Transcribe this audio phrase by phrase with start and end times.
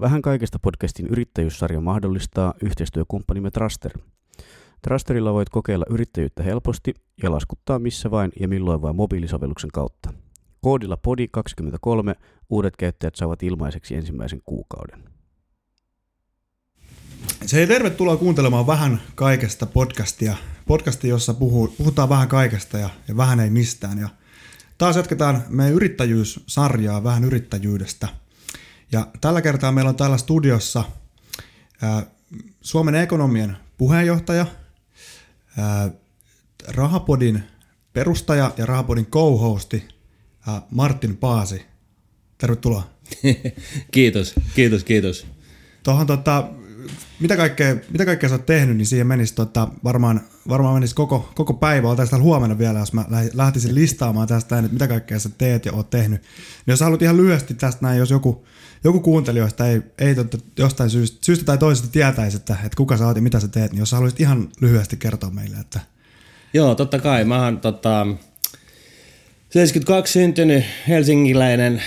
[0.00, 3.92] Vähän kaikesta podcastin yrittäjyyssarja mahdollistaa yhteistyökumppanimme Traster.
[4.82, 10.12] Trasterilla voit kokeilla yrittäjyyttä helposti ja laskuttaa missä vain ja milloin vain mobiilisovelluksen kautta.
[10.60, 12.20] Koodilla PODI23
[12.50, 15.04] uudet käyttäjät saavat ilmaiseksi ensimmäisen kuukauden.
[17.46, 20.36] Se ei tervetuloa kuuntelemaan vähän kaikesta podcastia.
[20.66, 23.98] Podcasti, jossa puhuu, puhutaan vähän kaikesta ja, ja vähän ei mistään.
[23.98, 24.08] Ja
[24.78, 28.21] taas jatketaan meidän yrittäjyyssarjaa vähän yrittäjyydestä.
[28.92, 30.84] Ja tällä kertaa meillä on täällä studiossa
[31.82, 32.06] ää,
[32.60, 34.46] Suomen ekonomien puheenjohtaja,
[35.58, 35.90] ää,
[36.68, 37.42] Rahapodin
[37.92, 39.88] perustaja ja Rahapodin co-hosti
[40.48, 41.62] ää, Martin Paasi.
[42.38, 42.90] Tervetuloa.
[43.92, 45.26] kiitos, kiitos, kiitos.
[45.82, 46.50] Tuohon tota,
[47.22, 51.30] mitä kaikkea, mitä kaikkea sä oot tehnyt, niin siihen menisi tota, varmaan, varmaan menisi koko,
[51.34, 51.88] koko päivä.
[51.88, 53.04] Oltaisiin huomenna vielä, jos mä
[53.34, 56.20] lähtisin listaamaan tästä että mitä kaikkea sä teet ja oot tehnyt.
[56.20, 58.46] Niin jos haluat ihan lyhyesti tästä näin, jos joku,
[58.84, 63.06] joku kuuntelijoista ei, ei totta, jostain syystä, syystä tai toisesta tietäisi, että, että kuka sä
[63.06, 65.80] oot ja mitä sä teet, niin jos sä haluaisit ihan lyhyesti kertoa meille, että...
[66.54, 67.24] Joo, totta kai.
[67.24, 68.06] Mä oon tota,
[69.52, 71.82] 72 syntynyt helsingiläinen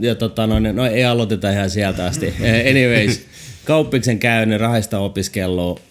[0.00, 2.34] ja tota, no, no ei aloiteta ihan sieltä asti.
[2.70, 3.26] Anyways,
[3.68, 5.82] kauppiksen käynyt, rahasta opiskellut,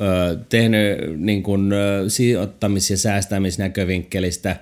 [0.50, 1.72] tehnyt niin kuin,
[2.08, 4.56] sijoittamis- ja säästämisnäkövinkkelistä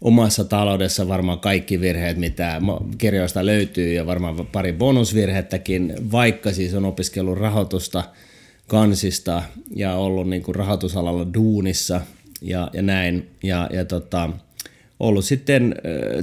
[0.00, 2.60] omassa taloudessa varmaan kaikki virheet, mitä
[2.98, 8.04] kirjoista löytyy ja varmaan pari bonusvirhettäkin, vaikka siis on opiskellut rahoitusta
[8.66, 9.42] kansista
[9.76, 12.00] ja ollut niin kuin rahoitusalalla duunissa
[12.42, 13.30] ja, ja näin.
[13.42, 14.30] Ja, ja tota,
[15.00, 15.74] ollut sitten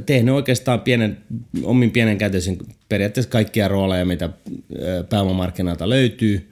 [0.06, 1.18] tehnyt oikeastaan pienen,
[1.64, 2.58] omin pienen kätöisen
[2.90, 4.30] periaatteessa kaikkia rooleja, mitä
[5.10, 6.52] pääomamarkkinoilta löytyy.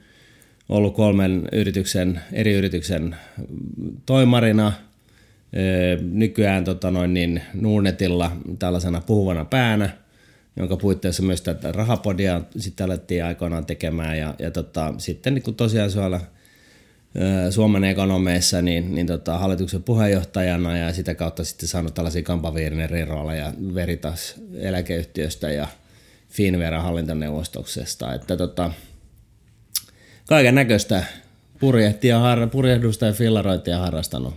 [0.68, 3.16] Ollut kolmen yrityksen, eri yrityksen
[4.06, 4.72] toimarina,
[6.12, 9.90] nykyään tota noin niin, Nuunetilla tällaisena puhuvana päänä,
[10.56, 15.90] jonka puitteissa myös tätä rahapodia sitten alettiin aikoinaan tekemään ja, ja tota, sitten niin tosiaan
[15.90, 16.20] siellä–
[17.50, 23.52] Suomen ekonomeissa niin, niin tota, hallituksen puheenjohtajana ja sitä kautta sitten saanut tällaisia kampaviirinen rooleja
[23.74, 25.68] Veritas eläkeyhtiöstä ja
[26.28, 28.14] Finvera hallintoneuvostoksesta.
[28.14, 28.70] Että tota,
[30.28, 31.04] kaiken näköistä
[31.60, 32.20] purjehtia,
[32.52, 34.34] purjehdusta ja fillarointia harrastanut.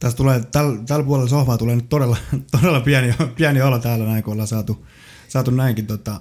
[0.00, 2.16] Tässä tulee, tällä, tällä puolella sohvaa tulee nyt todella,
[2.60, 4.86] todella pieni, pieni olo täällä näin, kun ollaan saatu,
[5.28, 6.20] saatu näinkin tota,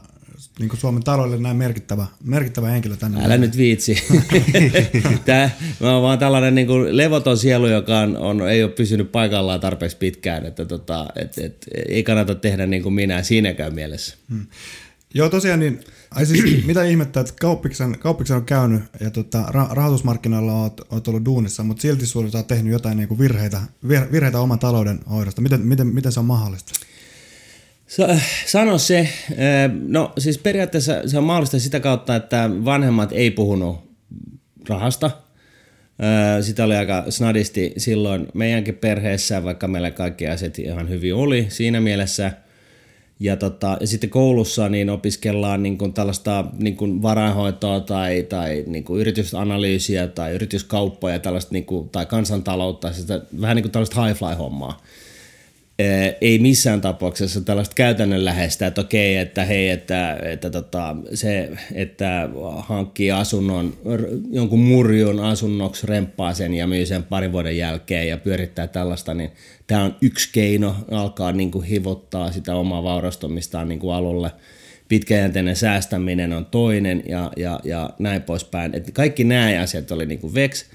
[0.60, 3.26] niin kuin Suomen taloudelle näin merkittävä, merkittävä henkilö tänne.
[3.26, 3.98] Älä nyt viitsi.
[5.26, 5.50] Tämä,
[5.80, 9.60] mä oon vaan tällainen niin kuin levoton sielu, joka on, on, ei ole pysynyt paikallaan
[9.60, 14.16] tarpeeksi pitkään, että tota, et, et, ei kannata tehdä niin kuin minä siinäkään mielessä.
[14.30, 14.46] Hmm.
[15.14, 15.80] Joo, tosiaan niin,
[16.12, 21.26] ai siis, mitä ihmettä, että kauppiksen, kauppiksen on käynyt ja tota, rahoitusmarkkinoilla oot, oot ollut
[21.26, 25.42] duunissa, mutta silti sulla oot tehnyt jotain niin kuin virheitä, virheitä oman talouden hoidosta.
[25.42, 26.72] Miten, miten, miten se on mahdollista?
[28.46, 29.10] Sano se,
[29.88, 33.78] no siis periaatteessa se on mahdollista sitä kautta, että vanhemmat ei puhunut
[34.70, 35.12] rahasta.
[36.42, 41.82] Sitä oli aika snadisti silloin meidänkin perheessä, vaikka meillä kaikki asiat ihan hyvin oli siinä
[41.82, 42.32] mielessä.
[43.20, 48.64] Ja, tota, ja sitten koulussa niin opiskellaan niin kuin tällaista niin kuin varainhoitoa tai, tai
[48.68, 54.06] niin kuin yritysanalyysiä tai yrityskauppoja tällaista, niin kuin, tai kansantaloutta, sitä, vähän niin kuin tällaista
[54.06, 54.82] high-fly-hommaa
[56.22, 63.12] ei missään tapauksessa tällaista käytännönläheistä, että okei, että hei, että, että tota, se, että hankkii
[63.12, 63.74] asunnon,
[64.32, 69.32] jonkun murjun asunnoksi, remppaa sen ja myy sen parin vuoden jälkeen ja pyörittää tällaista, niin
[69.68, 74.32] tämä on yksi keino alkaa niin kuin hivottaa sitä omaa vaurastumistaan niin kuin alulle.
[74.88, 78.76] Pitkäjänteinen säästäminen on toinen ja, ja, ja näin poispäin.
[78.76, 80.66] Et kaikki nämä asiat oli niin kuin veks.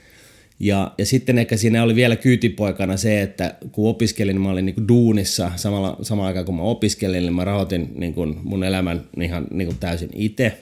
[0.60, 4.66] Ja, ja sitten ehkä siinä oli vielä kyytipoikana se, että kun opiskelin, niin mä olin
[4.66, 9.04] niin duunissa samalla, samalla aikaan kun mä opiskelin, niin mä rahoitin niin kuin mun elämän
[9.20, 10.58] ihan niin kuin täysin itse.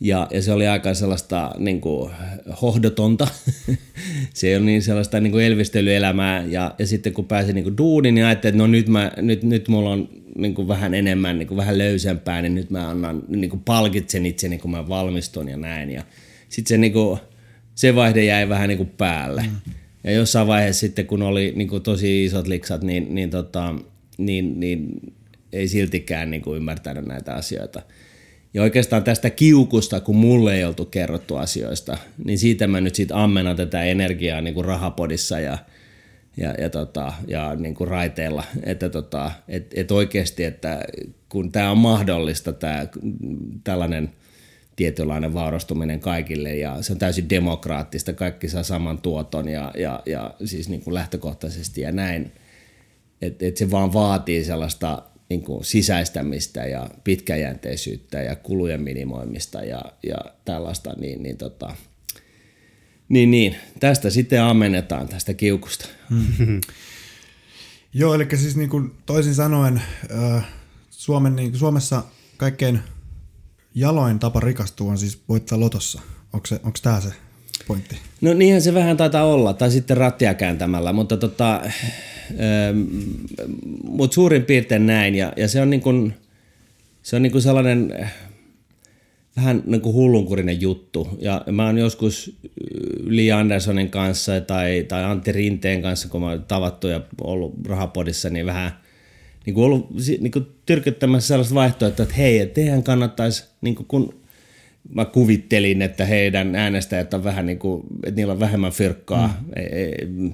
[0.00, 2.10] Ja, ja se oli aika sellaista niin kuin,
[2.62, 3.28] hohdotonta.
[4.34, 6.44] se ei ole niin sellaista niin kuin elvistelyelämää.
[6.48, 9.42] Ja, ja sitten kun pääsin niin kuin duuniin, niin ajattelin, että no nyt, mä, nyt,
[9.42, 10.08] nyt mulla on
[10.38, 14.26] niin kuin vähän enemmän, niin kuin vähän löysempää, niin nyt mä annan, niin kuin palkitsen
[14.26, 15.90] itseni, kun mä valmistun ja näin.
[15.90, 16.02] Ja
[16.48, 17.18] sitten se niin kuin,
[17.74, 19.42] se vaihde jäi vähän niin kuin päälle.
[19.42, 19.72] Mm.
[20.04, 23.74] Ja jossain vaiheessa sitten, kun oli niin kuin tosi isot liksat, niin, niin, tota,
[24.18, 25.00] niin, niin
[25.52, 27.82] ei siltikään niin kuin ymmärtänyt näitä asioita.
[28.54, 33.16] Ja oikeastaan tästä kiukusta, kun mulle ei oltu kerrottu asioista, niin siitä mä nyt sitten
[33.16, 35.58] ammennan tätä energiaa niin kuin rahapodissa ja,
[36.36, 38.44] ja, ja, tota, ja niin kuin raiteilla.
[38.62, 40.84] Että tota, et, et oikeasti, että
[41.28, 42.88] kun tämä on mahdollista, tää,
[43.64, 44.10] tällainen–
[44.76, 50.34] tietynlainen vaurastuminen kaikille ja se on täysin demokraattista, kaikki saa saman tuoton ja, ja, ja
[50.44, 52.32] siis niin kuin lähtökohtaisesti ja näin.
[53.22, 59.82] Että et se vaan vaatii sellaista niin kuin sisäistämistä ja pitkäjänteisyyttä ja kulujen minimoimista ja,
[60.02, 61.76] ja tällaista, niin, niin, tota,
[63.08, 65.88] niin, niin tästä sitten ammennetaan tästä kiukusta.
[67.94, 69.82] Joo, eli siis niin kuin toisin sanoen
[70.90, 72.04] Suomen, niin Suomessa
[72.36, 72.80] kaikkein
[73.74, 76.00] jaloin tapa rikastua on siis voittaa lotossa.
[76.32, 77.12] Onko, se, onko tämä se
[77.66, 77.96] pointti?
[78.20, 81.60] No niinhän se vähän taitaa olla, tai sitten rattia kääntämällä, mutta tota,
[82.30, 82.82] ähm,
[83.84, 86.14] mut suurin piirtein näin, ja, ja se on niin kuin,
[87.02, 88.14] se on niin kuin sellainen äh,
[89.36, 91.08] vähän niin kuin hullunkurinen juttu.
[91.18, 92.36] Ja mä oon joskus
[93.04, 98.30] Li Andersonin kanssa tai, tai Antti Rinteen kanssa, kun mä oon tavattu ja ollut rahapodissa,
[98.30, 98.81] niin vähän
[99.46, 99.90] niin kuin ollut
[100.20, 104.22] niin kuin tyrkyttämässä sellaista vaihtoehtoa, että hei, että teidän kannattaisi, niin kuin kun
[104.94, 109.42] mä kuvittelin, että heidän äänestäjät on vähän niin kuin, että niillä on vähemmän fyrkkaa.
[110.06, 110.32] Mm.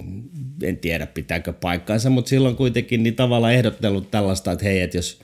[0.63, 5.21] En tiedä, pitääkö paikkaansa, mutta silloin kuitenkin niin tavallaan ehdottelut tällaista, että hei, että jos,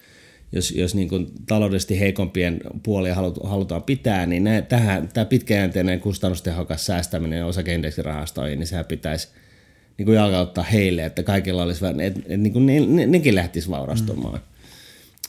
[0.52, 3.14] jos, jos niin kuin taloudellisesti heikompien puolia
[3.44, 9.28] halutaan pitää, niin tähän, tämä pitkäjänteinen kustannustehokas säästäminen osakeindeksirahastoihin, niin sehän pitäisi
[9.99, 13.35] niin kuin jalkauttaa heille, että kaikilla olisi vähän, että, että niin kuin ne, ne, nekin
[13.35, 14.35] lähtisivät vaurastumaan.
[14.35, 14.55] Mm.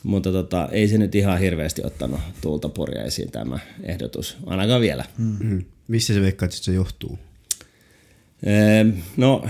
[0.03, 2.69] Mutta tota, ei se nyt ihan hirveästi ottanut tuulta
[3.05, 5.05] esiin tämä ehdotus, ainakaan vielä.
[5.17, 5.63] Mm-hmm.
[5.87, 7.19] Missä se veikkaat, että se johtuu?
[8.45, 8.85] Ee,
[9.17, 9.45] no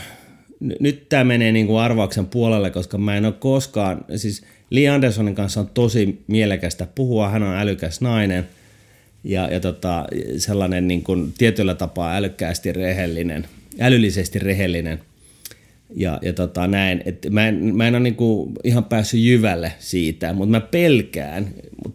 [0.60, 4.90] n- nyt tämä menee niin kuin arvauksen puolelle, koska mä en ole koskaan, siis Lee
[4.90, 8.48] Andersonin kanssa on tosi mielekästä puhua, hän on älykäs nainen
[9.24, 10.06] ja, ja tota,
[10.38, 13.48] sellainen niin kuin tietyllä tapaa älykkäästi rehellinen,
[13.80, 15.00] älyllisesti rehellinen–
[15.95, 20.33] ja, ja tota näin, että mä en, mä en ole niinku ihan päässyt jyvälle siitä,
[20.33, 21.48] mutta mä pelkään,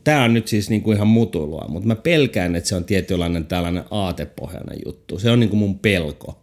[0.05, 3.85] tämä on nyt siis niinku ihan mutuilua, mutta mä pelkään, että se on tietynlainen tällainen
[3.91, 5.19] aatepohjainen juttu.
[5.19, 6.37] Se on niinku mun pelko.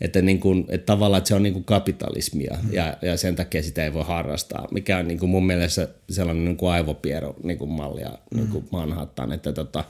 [0.00, 2.72] Että, niinku, että tavallaan että se on niinku kapitalismia mm.
[2.72, 6.66] ja, ja sen takia sitä ei voi harrastaa, mikä on niinku mun mielestä sellainen niinku
[6.66, 8.40] aivopiero niinku mallia mm.
[8.40, 9.84] niinku Manhattan, että tota,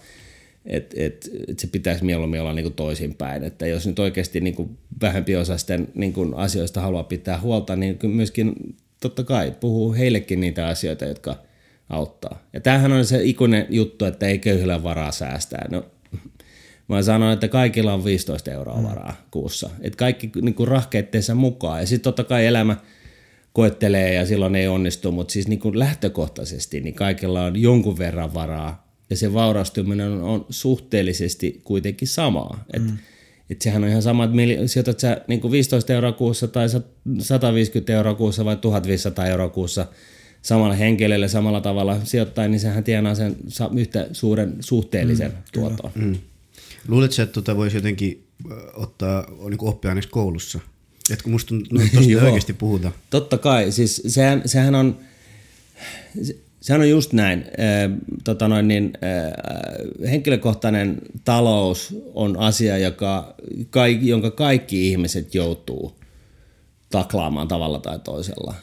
[0.67, 3.45] että et, et se pitäisi mieluummin olla niinku toisinpäin.
[3.45, 4.71] Että jos nyt oikeasti niinku
[5.03, 11.37] vähempiosaisten niinku asioista haluaa pitää huolta, niin myöskin totta kai puhuu heillekin niitä asioita, jotka
[11.89, 12.43] auttaa.
[12.53, 15.67] Ja tämähän on se ikuinen juttu, että ei köyhillä varaa säästää.
[15.71, 15.85] No,
[16.89, 18.83] mä sanon, että kaikilla on 15 euroa mm.
[18.83, 19.71] varaa kuussa.
[19.81, 21.81] Että kaikki niinku rahkeitteensa mukaan.
[21.81, 22.77] Ja sitten totta kai elämä
[23.53, 28.90] koettelee ja silloin ei onnistu, mutta siis niinku lähtökohtaisesti niin kaikilla on jonkun verran varaa
[29.11, 32.65] ja se vaurastuminen on, on suhteellisesti kuitenkin samaa.
[32.73, 32.99] Et, mm.
[33.51, 36.67] et sehän on ihan sama, että mil, sijoitat sä niin 15 euroa kuussa tai
[37.19, 39.87] 150 euroa kuussa vai 1500 euroa kuussa
[40.43, 43.37] samalla henkilölle samalla tavalla sijoittain, niin sehän tienaa sen
[43.77, 45.91] yhtä suuren suhteellisen mm, tuoton.
[45.95, 46.19] Mm.
[46.89, 48.25] Luuletko, että tuota voisi jotenkin
[48.75, 50.61] ottaa niin oppiaineeksi koulussa?
[51.11, 52.95] Että kun musta no, tuosta oikeasti puhutaan.
[53.11, 54.99] Totta kai, siis sehän, sehän on,
[56.61, 57.45] Sehän on just näin.
[58.25, 58.93] Tota noin, niin,
[60.11, 63.35] henkilökohtainen talous on asia, joka,
[64.01, 66.01] jonka kaikki ihmiset joutuu
[66.91, 68.55] taklaamaan tavalla tai toisella.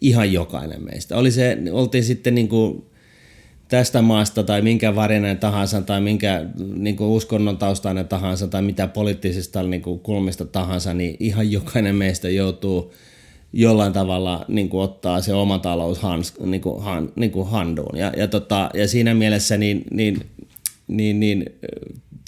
[0.00, 1.16] Ihan jokainen meistä.
[1.16, 2.84] Oli se, oltiin sitten niin kuin
[3.68, 8.86] tästä maasta tai minkä varinen tahansa tai minkä niin kuin uskonnon taustainen tahansa tai mitä
[8.86, 12.92] poliittisista niin kuin kulmista tahansa, niin ihan jokainen meistä joutuu–
[13.56, 17.98] jollain tavalla niin kuin ottaa se oma talous hans, niin kuin, han, niin kuin handuun.
[17.98, 20.20] Ja, ja, tota, ja siinä mielessä niin, niin,
[20.88, 21.44] niin, niin,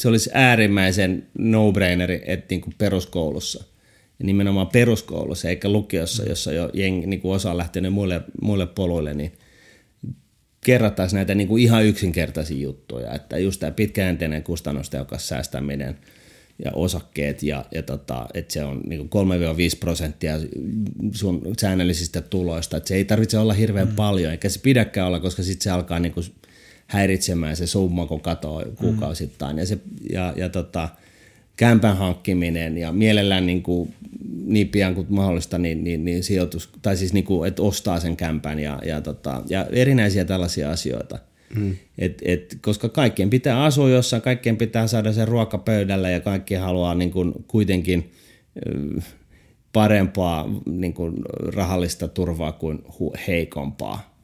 [0.00, 3.64] se olisi äärimmäisen no-braineri, että niin kuin peruskoulussa,
[4.18, 8.66] ja nimenomaan peruskoulussa eikä lukiossa, jossa jo jengi, niin kuin osa on lähtenyt muille, muille
[8.66, 9.32] poluille, niin
[10.66, 15.98] kerrattaisiin näitä niin kuin ihan yksinkertaisia juttuja, että just tämä pitkäjänteinen kustannustehokas säästäminen–
[16.64, 19.06] ja osakkeet ja, ja tota, että se on niin 3-5
[19.80, 20.34] prosenttia
[21.12, 22.76] sun säännöllisistä tuloista.
[22.76, 23.94] Että se ei tarvitse olla hirveän mm.
[23.94, 26.26] paljon, eikä se pidäkään olla, koska sitten se alkaa niin kuin
[26.86, 29.58] häiritsemään se summa, kun katoo kuukausittain.
[29.58, 29.78] Ja, se,
[30.12, 30.88] ja, ja tota,
[31.56, 33.94] kämpän hankkiminen ja mielellään niin, kuin,
[34.44, 38.16] niin pian kuin mahdollista niin, niin, niin sijoitus, tai siis niin kuin, että ostaa sen
[38.16, 41.18] kämpän ja, ja, tota, ja erinäisiä tällaisia asioita–
[41.54, 41.76] Mm.
[41.98, 46.54] Et, et, koska kaikkien pitää asua jossain, kaikkien pitää saada se ruoka pöydälle ja kaikki
[46.54, 48.12] haluaa niin kuin kuitenkin
[49.72, 51.14] parempaa niin kuin
[51.54, 52.78] rahallista turvaa kuin
[53.26, 54.16] heikompaa.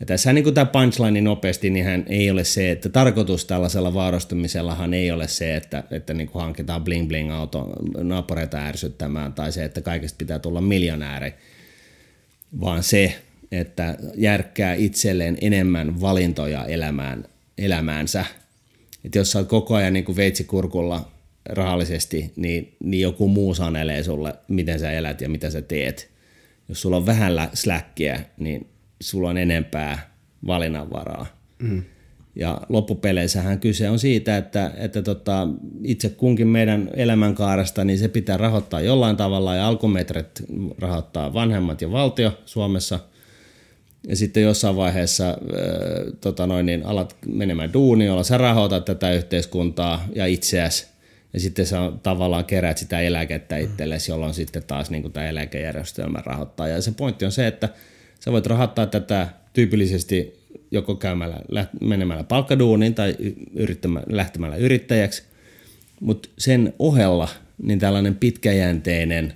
[0.00, 3.94] Ja tässä niin kuin tämä punchline nopeasti, niin hän ei ole se, että tarkoitus tällaisella
[3.94, 9.52] vaarastumisellahan ei ole se, että, että niin kuin hankitaan bling bling auto naapureita ärsyttämään tai
[9.52, 11.34] se, että kaikesta pitää tulla miljonääri,
[12.60, 13.14] vaan se,
[13.52, 17.24] että järkkää itselleen enemmän valintoja elämään,
[17.58, 18.24] elämäänsä.
[19.04, 21.12] Että jos sä oot koko ajan niin kuin veitsikurkulla
[21.48, 26.10] rahallisesti, niin, niin joku muu sanelee sulle, miten sä elät ja mitä sä teet.
[26.68, 28.66] Jos sulla on vähän släkkiä, niin
[29.00, 30.14] sulla on enempää
[30.46, 31.26] valinnanvaraa.
[31.58, 31.82] Mm.
[32.36, 35.48] Ja loppupeleissähän kyse on siitä, että, että tota,
[35.84, 40.42] itse kunkin meidän elämänkaaresta, niin se pitää rahoittaa jollain tavalla ja alkumetrit
[40.78, 43.00] rahoittaa vanhemmat ja valtio Suomessa.
[44.08, 45.36] Ja sitten jossain vaiheessa äh,
[46.20, 50.86] tota noin, niin alat menemään duuni, jolla sä rahoitat tätä yhteiskuntaa ja itseäsi.
[51.32, 56.68] Ja sitten sä tavallaan kerät sitä eläkettä itsellesi, jolloin sitten taas niin tämä eläkejärjestelmä rahoittaa.
[56.68, 57.68] Ja se pointti on se, että
[58.20, 63.16] sä voit rahoittaa tätä tyypillisesti joko käymällä, menemällä palkkaduuniin tai
[64.08, 65.22] lähtemällä yrittäjäksi,
[66.00, 67.28] mutta sen ohella
[67.62, 69.32] niin tällainen pitkäjänteinen,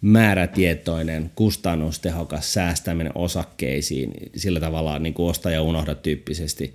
[0.00, 6.74] määrätietoinen, kustannustehokas säästäminen osakkeisiin, sillä tavalla niin kuin osta ja unohda tyyppisesti,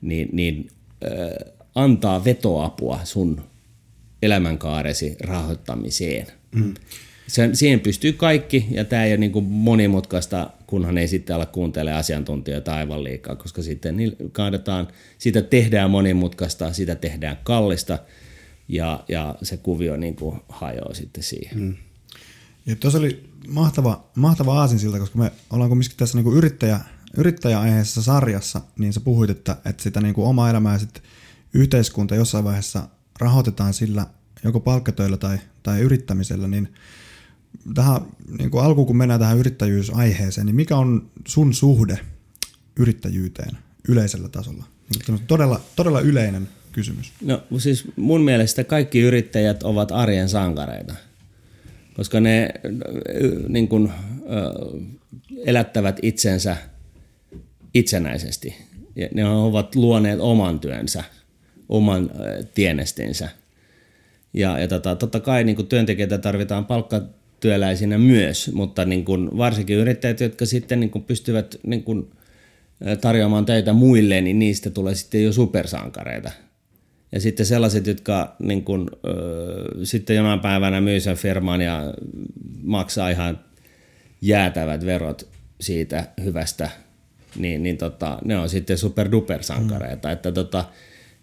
[0.00, 0.68] niin, niin
[1.04, 3.40] äh, antaa vetoapua sun
[4.22, 6.26] elämänkaaresi rahoittamiseen.
[6.54, 6.74] Mm.
[7.26, 11.46] Sen, siihen pystyy kaikki, ja tämä ei ole niin kuin monimutkaista, kunhan ei sitten ala
[11.46, 13.96] kuuntele asiantuntijoita aivan liikaa, koska sitten
[14.32, 17.98] kaadetaan, sitä tehdään monimutkaista, sitä tehdään kallista,
[18.68, 21.58] ja, ja se kuvio niin kuin hajoaa sitten siihen.
[21.58, 21.74] Mm.
[22.66, 26.80] Ja tuossa oli mahtava, mahtava aasinsilta, koska me ollaan kumminkin tässä niin kuin yrittäjä,
[27.16, 31.02] yrittäjäaiheessa sarjassa, niin sä puhuit, että, että sitä niin kuin omaa elämää ja sitten
[31.54, 32.88] yhteiskunta jossain vaiheessa
[33.20, 34.06] rahoitetaan sillä
[34.44, 36.74] joko palkkatöillä tai, tai yrittämisellä, niin
[37.74, 38.00] tähän
[38.38, 41.98] niin kuin alkuun kun mennään tähän yrittäjyysaiheeseen, niin mikä on sun suhde
[42.76, 44.64] yrittäjyyteen yleisellä tasolla?
[45.08, 47.12] Niin todella, todella yleinen kysymys.
[47.20, 50.94] No siis mun mielestä kaikki yrittäjät ovat arjen sankareita,
[51.96, 52.48] koska ne
[53.48, 53.92] niin kuin,
[55.46, 56.56] elättävät itsensä
[57.74, 58.54] itsenäisesti.
[58.96, 61.04] Ja ne ovat luoneet oman työnsä,
[61.68, 62.10] oman
[62.54, 63.28] tienestinsä.
[64.34, 67.02] Ja, ja tota, totta kai niin kuin työntekijöitä tarvitaan palkka
[67.40, 72.10] työläisinä myös, mutta niin kuin varsinkin yrittäjät, jotka sitten niin kuin pystyvät niin kuin
[73.00, 76.30] tarjoamaan töitä muille, niin niistä tulee sitten jo supersankareita.
[77.14, 81.94] Ja sitten sellaiset, jotka niin kuin, ö, sitten jonain päivänä myy sen firman ja
[82.62, 83.40] maksaa ihan
[84.20, 85.28] jäätävät verot
[85.60, 86.70] siitä hyvästä,
[87.36, 90.08] niin, niin tota, ne on sitten superduper sankareita.
[90.08, 90.12] Mm.
[90.12, 90.64] Että tota,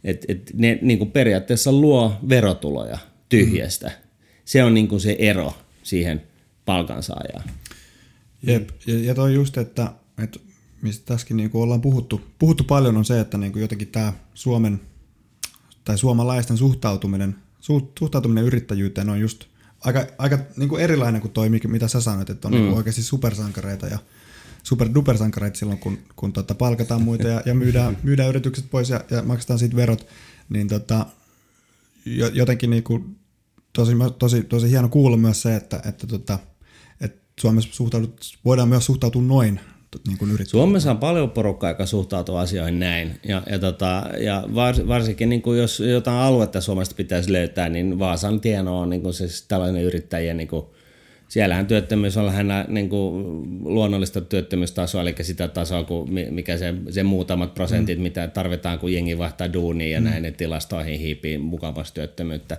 [0.03, 2.98] et, et ne niin kuin periaatteessa luo verotuloja
[3.29, 3.88] tyhjästä.
[3.88, 3.93] Mm.
[4.45, 6.21] Se on niin kuin se ero siihen
[6.65, 7.50] palkansaajaan.
[8.43, 9.91] Jep, ja, ja toi just, että,
[10.24, 10.39] että
[10.81, 14.13] mistä tässäkin niin kuin ollaan puhuttu, puhuttu paljon on se, että niin kuin jotenkin tämä
[14.33, 14.81] Suomen
[15.83, 17.35] tai suomalaisten suhtautuminen,
[18.00, 19.45] suhtautuminen yrittäjyyteen on just
[19.85, 22.57] aika, aika niin kuin erilainen kuin toi, mitä sä sanoit, että on mm.
[22.57, 24.00] niin kuin oikeasti supersankareita ja
[24.63, 29.23] super-dupersankareita silloin, kun, kun tota, palkataan muita ja, ja myydään, myydään yritykset pois ja, ja
[29.23, 30.07] maksetaan siitä verot,
[30.50, 31.05] niin tota,
[32.33, 33.15] jotenkin niin kuin
[33.73, 36.39] tosi, tosi, tosi hieno kuulla myös se, että, että, tota,
[37.01, 39.59] että Suomessa suhtaudut, voidaan myös suhtautua noin
[40.07, 43.19] niin kuin Suomessa on paljon porukkaa, joka suhtautuu asioihin näin.
[43.27, 48.00] Ja, ja, tota, ja vars, varsinkin niin kuin jos jotain aluetta Suomesta pitäisi löytää, niin
[48.00, 50.65] Vaasan tieno on niin kuin siis tällainen yrittäjien, niin kuin,
[51.27, 53.24] siellähän työttömyys on lähinnä niin kuin
[53.63, 58.03] luonnollista työttömyystasoa, eli sitä tasoa, kuin mikä se, se muutamat prosentit, mm.
[58.03, 60.05] mitä tarvitaan, kun jengi vaihtaa duunia ja mm.
[60.05, 62.57] näin, ne tilastoihin hiipii mukavasti työttömyyttä.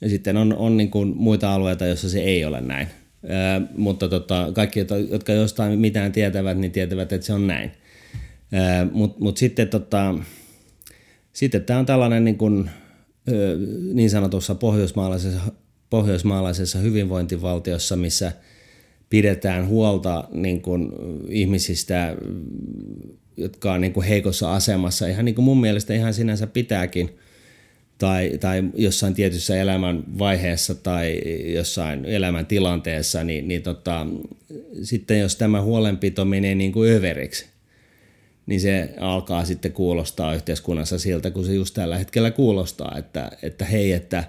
[0.00, 2.88] Ja sitten on, on niin kuin muita alueita, joissa se ei ole näin.
[3.76, 7.72] Mutta tota, kaikki, jotka jostain mitään tietävät, niin tietävät, että se on näin.
[8.92, 10.14] Mutta mut sitten, tota,
[11.32, 12.70] sitten tämä on tällainen niin, kuin,
[13.92, 15.40] niin sanotussa pohjoismaalaisessa,
[15.90, 18.32] pohjoismaalaisessa hyvinvointivaltiossa, missä
[19.10, 20.92] pidetään huolta niin kuin,
[21.28, 22.16] ihmisistä,
[23.36, 25.06] jotka on niin kuin, heikossa asemassa.
[25.06, 27.10] Ihan niin kuin mun mielestä ihan sinänsä pitääkin–
[27.98, 31.20] tai, tai jossain tietyssä elämän vaiheessa tai
[31.54, 34.06] jossain elämän tilanteessa, niin, niin tota,
[34.82, 37.46] sitten jos tämä huolenpito menee niin kuin överiksi,
[38.46, 43.64] niin se alkaa sitten kuulostaa yhteiskunnassa siltä, kun se just tällä hetkellä kuulostaa, että, että
[43.64, 44.24] hei, että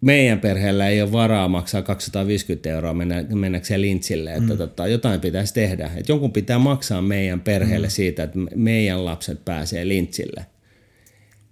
[0.00, 4.58] meidän perheellä ei ole varaa maksaa 250 euroa mennä, mennäkseen lintsille, että mm.
[4.58, 5.90] tota, jotain pitäisi tehdä.
[5.96, 7.90] Että jonkun pitää maksaa meidän perheelle mm.
[7.90, 10.46] siitä, että meidän lapset pääsee lintsille–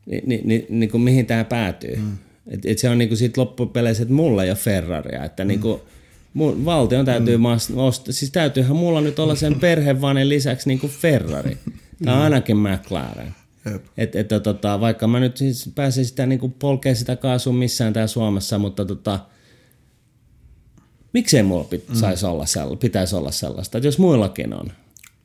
[0.07, 1.97] niin, niin, niin, niin kuin mihin tämä päätyy.
[1.97, 2.13] Mm.
[2.49, 5.49] Et, et se on niin kuin sit loppupeleissä, että mulla ei ole Ferraria, että mm.
[5.49, 5.81] niin kuin,
[6.35, 7.45] mun, valtion täytyy mm.
[7.77, 11.59] ostaa, siis täytyyhän mulla nyt olla sen perhevanen lisäksi niin kuin Ferrari.
[12.05, 12.21] Tai mm.
[12.21, 13.35] ainakin McLaren.
[13.97, 18.07] Et, et, tota, vaikka mä nyt siis pääsen sitä niin polkea sitä kaasua missään täällä
[18.07, 19.19] Suomessa, mutta tota,
[21.13, 22.29] miksei mulla pit, mm.
[22.29, 24.73] olla sella, pitäisi olla sellaista, että jos muillakin on.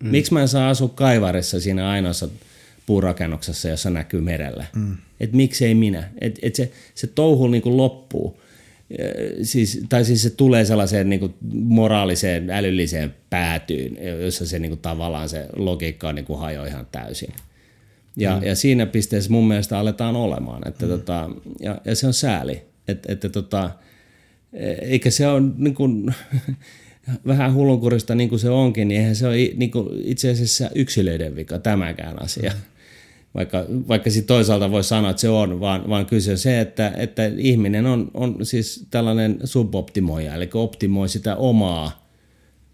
[0.03, 0.09] Mm.
[0.09, 2.27] Miksi mä en saa asua Kaivarissa siinä ainoassa
[2.85, 4.65] puurakennuksessa, jossa näkyy merellä.
[4.75, 4.97] Mm.
[5.19, 6.09] Että miksei minä.
[6.21, 8.41] Että et se, se touhu niin kuin loppuu.
[9.43, 14.81] siis, tai siis se tulee sellaiseen niin kuin moraaliseen, älylliseen päätyyn, jossa se niin kuin,
[14.81, 17.33] tavallaan se logiikka on niin kuin hajo ihan täysin.
[18.17, 18.43] Ja, mm.
[18.43, 20.67] ja siinä pisteessä mun mielestä aletaan olemaan.
[20.67, 20.91] Että mm.
[20.91, 22.61] tota, ja, ja se on sääli.
[22.87, 23.71] Että, että tota,
[24.81, 26.05] eikä se ole niin kuin,
[27.27, 31.35] vähän hullunkurista niin kuin se onkin, niin eihän se ole niin kuin itse asiassa yksilöiden
[31.35, 32.51] vika tämäkään asia.
[33.35, 36.93] Vaikka, vaikka sitten toisaalta voi sanoa, että se on, vaan, vaan kyse on se, että,
[36.97, 42.07] että ihminen on, on siis tällainen suboptimoija, eli optimoi sitä omaa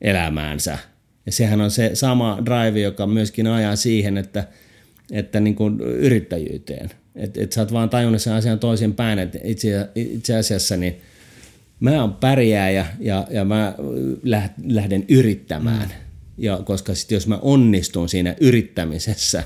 [0.02, 0.78] elämäänsä.
[1.26, 4.48] Ja sehän on se sama drive, joka myöskin ajaa siihen, että,
[5.12, 6.90] että niin kuin yrittäjyyteen.
[7.16, 10.98] Että et sä oot vaan tajunnut sen asian toisin päin, että itse, itse asiassa niin–
[11.80, 13.76] mä oon pärjääjä ja, ja mä
[14.64, 15.88] lähden yrittämään.
[15.88, 16.08] Mm.
[16.38, 19.44] Ja koska sit jos mä onnistun siinä yrittämisessä,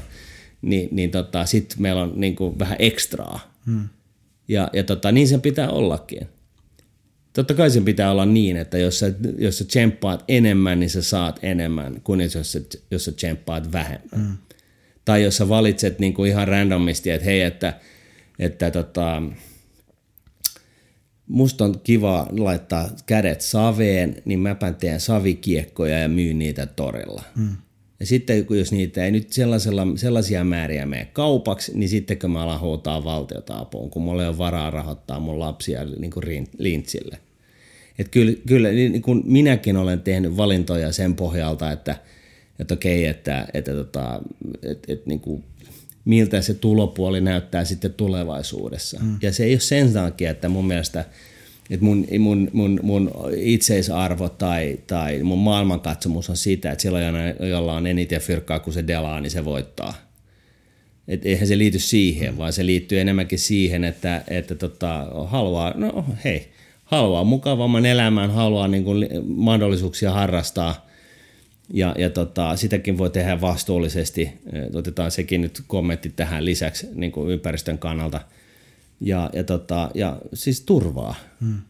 [0.62, 3.54] niin, niin tota, sitten meillä on niin kuin vähän ekstraa.
[3.66, 3.90] Mm.
[4.48, 6.28] Ja, ja tota, niin sen pitää ollakin.
[7.34, 11.02] Totta kai sen pitää olla niin, että jos sä, jos sä tsemppaat enemmän, niin sä
[11.02, 12.62] saat enemmän kuin jos sä,
[12.92, 14.20] jos sä tsemppaat vähemmän.
[14.20, 14.38] Mm.
[15.06, 17.74] Tai jos sä valitset niin kuin ihan randomisti, että hei, että,
[18.40, 19.22] että tota,
[21.32, 27.24] musta on kiva laittaa kädet saveen, niin mäpä teen savikiekkoja ja myyn niitä torilla.
[27.36, 27.56] Mm.
[28.00, 32.44] Ja sitten jos niitä ei nyt sellaisella, sellaisia määriä mene kaupaksi, niin sitten kun mä
[32.44, 37.18] alan huutaa valtiota apuun, kun mulla ei ole varaa rahoittaa mun lapsia niin kuin lintsille.
[38.00, 41.96] Et kyllä, kyllä niin kuin minäkin olen tehnyt valintoja sen pohjalta, että,
[42.60, 44.22] että okei, että, että, tota,
[44.64, 45.44] että, että niin kuin
[46.06, 49.00] miltä se tulopuoli näyttää sitten tulevaisuudessa.
[49.00, 49.18] Mm.
[49.22, 51.06] Ja se ei ole sen takia, että mun mielestä
[51.70, 57.06] että mun, mun, mun, mun itseisarvo tai, tai mun maailmankatsomus on sitä, että silloin,
[57.50, 59.94] jolla on eniten fyrkkaa kuin se delaa, niin se voittaa.
[61.08, 66.06] Et eihän se liity siihen, vaan se liittyy enemmänkin siihen, että, että tota, haluaa, no
[66.24, 66.52] hei,
[66.84, 70.86] haluaa mukavamman elämän, haluaa niin kuin mahdollisuuksia harrastaa–
[71.74, 74.30] ja, ja tota, sitäkin voi tehdä vastuullisesti.
[74.74, 78.22] Otetaan sekin nyt kommentti tähän lisäksi niin kuin ympäristön kannalta.
[79.00, 81.16] Ja, ja, tota, ja siis turvaa.
[81.42, 81.62] Hmm.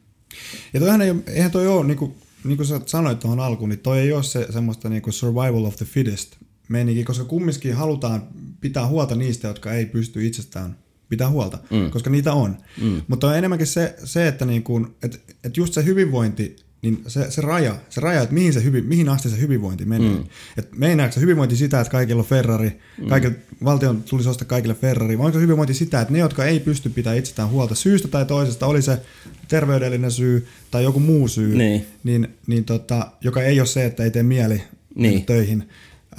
[0.73, 3.79] Ja toihan ei, eihän toi ole, niin kuin, niin kuin sä sanoit tuohon alkuun, niin
[3.79, 6.35] toi ei ole se semmoista niin kuin survival of the fittest
[6.69, 8.27] meininki, koska kumminkin halutaan
[8.61, 10.77] pitää huolta niistä, jotka ei pysty itsestään
[11.09, 11.91] pitää huolta, mm.
[11.91, 12.57] koska niitä on.
[12.81, 13.01] Mm.
[13.07, 17.31] Mutta on enemmänkin se, se että niin kuin, et, et just se hyvinvointi niin se,
[17.31, 20.15] se raja, se raja, että mihin, se hyvi, mihin asti se hyvinvointi menee.
[20.15, 20.23] Mm.
[20.57, 23.07] Et meinaako se hyvinvointi sitä, että kaikilla on Ferrari, mm.
[23.07, 26.59] kaikilla, valtion tulisi ostaa kaikille Ferrari, vai onko se hyvinvointi sitä, että ne, jotka ei
[26.59, 29.01] pysty pitämään itsestään huolta syystä tai toisesta, oli se
[29.47, 31.85] terveydellinen syy tai joku muu syy, niin.
[32.03, 34.63] Niin, niin tota, joka ei ole se, että ei tee mieli
[34.95, 35.25] niin.
[35.25, 35.69] töihin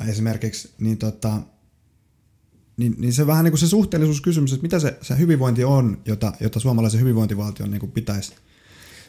[0.09, 1.40] esimerkiksi, niin, tota,
[2.77, 6.33] niin, niin se vähän niin kuin se suhteellisuuskysymys, että mitä se, se hyvinvointi on, jota,
[6.40, 8.33] jota suomalaisen hyvinvointivaltion niin kuin pitäisi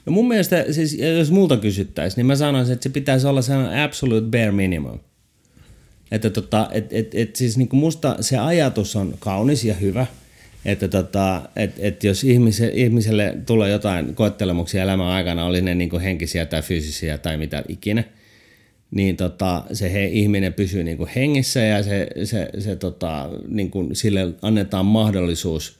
[0.05, 3.83] No mun mielestä, siis jos multa kysyttäisiin, niin mä sanoisin, että se pitäisi olla sellainen
[3.83, 4.99] absolute bare minimum.
[6.11, 10.05] Että tota, et, et, et siis niinku musta se ajatus on kaunis ja hyvä,
[10.65, 15.99] että tota, et, et jos ihmise, ihmiselle tulee jotain koettelemuksia elämän aikana, oli ne niinku
[15.99, 18.03] henkisiä tai fyysisiä tai mitä ikinä,
[18.91, 24.33] niin tota, se he, ihminen pysyy niinku hengissä ja se, se, se tota, niinku, sille
[24.41, 25.79] annetaan mahdollisuus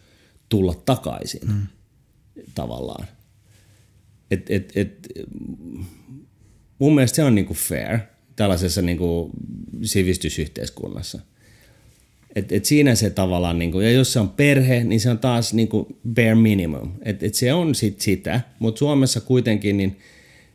[0.49, 1.67] tulla takaisin mm.
[2.55, 3.07] tavallaan.
[4.33, 5.07] Et, et, et,
[6.79, 7.99] mun mielestä se on niinku fair
[8.35, 9.31] tällaisessa niinku
[9.83, 11.19] sivistysyhteiskunnassa.
[12.35, 15.53] Et, et siinä se tavallaan, niinku, ja jos se on perhe, niin se on taas
[15.53, 16.91] niinku bare minimum.
[17.05, 19.99] Et, et se on sit sitä, mutta Suomessa kuitenkin niin,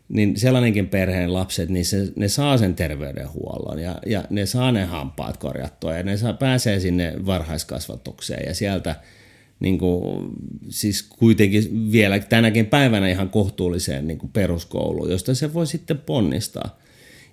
[0.09, 4.85] niin sellainenkin perheen lapset, niin se, ne saa sen terveydenhuollon ja, ja ne saa ne
[4.85, 8.97] hampaat korjattua ja ne saa, pääsee sinne varhaiskasvatukseen ja sieltä–
[9.61, 10.31] niin kuin,
[10.69, 16.79] siis kuitenkin vielä tänäkin päivänä ihan kohtuulliseen niin kuin peruskouluun, josta se voi sitten ponnistaa.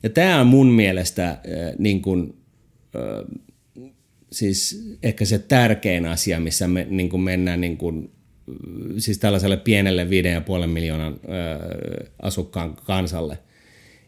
[0.03, 1.37] Ja tämä on mun mielestä
[1.77, 2.35] niin kuin,
[4.31, 8.11] siis ehkä se tärkein asia, missä me niin kuin mennään niin kuin,
[8.97, 10.07] siis tällaiselle pienelle
[10.61, 11.19] 5,5 miljoonan
[12.21, 13.37] asukkaan kansalle.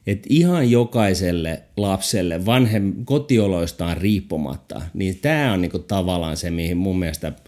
[0.08, 7.00] Et ihan jokaiselle lapselle vanhem kotioloistaan riippumatta, niin tämä on niinku tavallaan se, mihin mun
[7.00, 7.34] mielestä–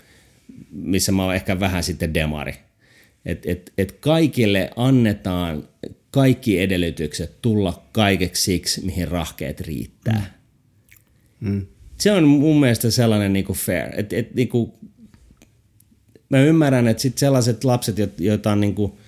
[0.72, 2.54] missä mä oon ehkä vähän sitten demari.
[3.26, 5.64] Että et, et kaikille annetaan
[6.12, 10.40] kaikki edellytykset tulla kaikeksi siksi, mihin rahkeet riittää.
[11.40, 11.52] Mm.
[11.52, 11.66] Mm.
[11.98, 14.00] Se on mun mielestä sellainen niinku fair.
[14.00, 14.80] Et, et, niinku,
[16.30, 19.00] mä ymmärrän, että sit sellaiset lapset, joita on niinku,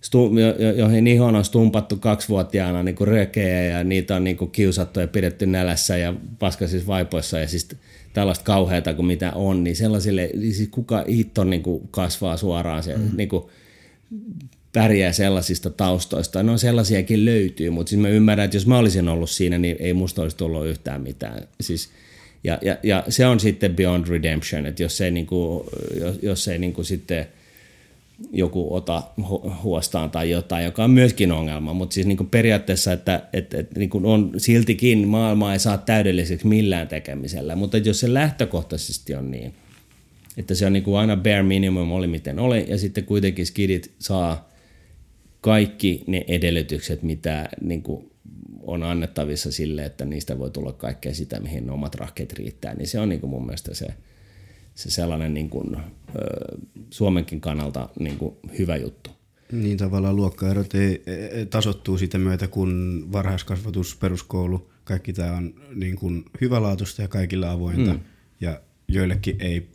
[0.00, 5.08] stu, jo, joihin ihon on stumpattu kaksivuotiaana niinku rökejä ja niitä on niinku kiusattu ja
[5.08, 7.68] pidetty nälässä ja paskaisissa vaipoissa ja siis
[8.12, 12.96] tällaista kauheata kuin mitä on, niin sellaisille, siis kuka hitto niin kuin kasvaa suoraan se
[12.96, 13.10] mm.
[13.16, 13.44] niin kuin
[14.72, 16.42] pärjää sellaisista taustoista.
[16.42, 19.92] No sellaisiakin löytyy, mutta siis mä ymmärrän, että jos mä olisin ollut siinä, niin ei
[19.92, 21.42] musta olisi tullut yhtään mitään.
[21.60, 21.90] Siis,
[22.44, 26.58] ja, ja, ja se on sitten beyond redemption, että jos ei, niinku, jos, jos ei
[26.58, 27.26] niinku sitten
[28.32, 29.02] joku ota
[29.62, 34.00] huostaan tai jotain, joka on myöskin ongelma, mutta siis niinku periaatteessa, että, että, että niinku
[34.04, 39.54] on siltikin maailma ei saa täydelliseksi millään tekemisellä, mutta jos se lähtökohtaisesti on niin,
[40.36, 44.48] että se on niinku aina bare minimum oli miten oli, ja sitten kuitenkin skidit saa
[45.40, 48.10] kaikki ne edellytykset, mitä niin kuin
[48.62, 52.86] on annettavissa sille, että niistä voi tulla kaikkea sitä, mihin ne omat rahkeet riittää, niin
[52.86, 53.86] se on niin kuin mun mielestä se,
[54.74, 55.76] se sellainen niin kuin,
[56.90, 59.10] Suomenkin kannalta niin kuin hyvä juttu.
[59.52, 61.02] Niin tavallaan luokkaerot ei,
[61.50, 67.92] tasottuu sitä myötä, kun varhaiskasvatus, peruskoulu, kaikki tämä on niin kuin hyvälaatuista ja kaikilla avointa.
[67.92, 68.00] Mm.
[68.40, 69.68] Ja joillekin ei,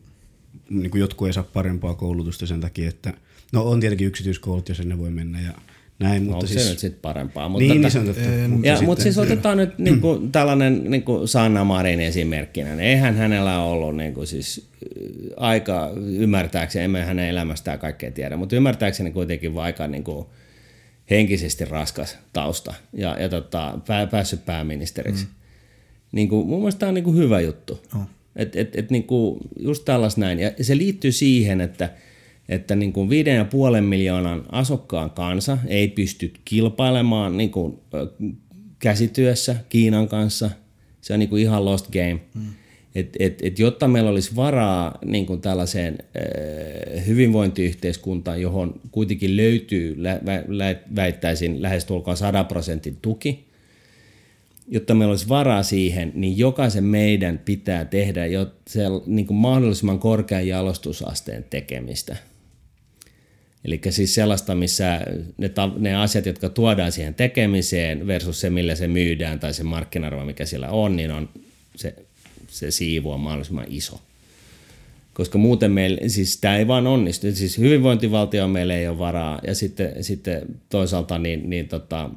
[0.70, 3.14] niin kuin jotkut ei saa parempaa koulutusta sen takia, että
[3.54, 5.54] No on tietenkin yksityiskoulut, jos ne voi mennä ja
[6.00, 6.64] näin, mutta no, siis...
[6.64, 7.50] se nyt sitten parempaa.
[7.50, 8.22] Mutta niin, tota, niin se.
[8.22, 12.82] Mutta, mutta, ja, mutta siis otetaan nyt niin kuin, tällainen niin kuin Sanna Marin esimerkkinä.
[12.82, 14.70] Eihän hänellä ollut niin kuin, siis,
[15.38, 20.26] aika ymmärtääkseni, emme hänen elämästään kaikkea tiedä, mutta ymmärtääkseni kuitenkin aika niin kuin,
[21.10, 25.26] henkisesti raskas tausta ja, ja tota, pää, päässyt pääministeriksi.
[25.26, 25.32] Mm.
[26.12, 27.80] Niin kuin, mun mielestä tämä on niin kuin, hyvä juttu.
[27.96, 28.02] Oh.
[28.36, 30.40] Et, et, et, niin kuin, just tällaista näin.
[30.40, 31.90] Ja se liittyy siihen, että–
[32.50, 37.80] että niin kuin 5,5 miljoonan asukkaan kansa ei pysty kilpailemaan niin kuin
[38.80, 40.50] käsityössä Kiinan kanssa.
[41.02, 42.20] Se on niin kuin ihan lost game.
[42.36, 42.42] Mm.
[42.96, 50.04] Et, et, et jotta meillä olisi varaa niin kuin tällaiseen äh, hyvinvointiyhteiskuntaan, johon kuitenkin löytyy,
[50.04, 53.46] lä, lä, väittäisin, lähestulkoon 100 prosentin tuki,
[54.68, 60.00] jotta meillä olisi varaa siihen, niin jokaisen meidän pitää tehdä jo se, niin kuin mahdollisimman
[60.00, 62.18] korkean jalostusasteen tekemistä–
[63.66, 65.02] Eli siis sellaista, missä
[65.38, 70.26] ne, ne asiat, jotka tuodaan siihen tekemiseen versus se, millä se myydään tai se markkinarvo,
[70.26, 71.30] mikä siellä on, niin on
[71.76, 71.96] se,
[72.48, 74.02] se siivu on mahdollisimman iso.
[75.14, 77.28] Koska muuten meillä, siis tämä ei vaan onnistu.
[77.34, 82.10] Siis hyvinvointivaltio meillä ei ole varaa ja sitten, sitten toisaalta niin, niin tota,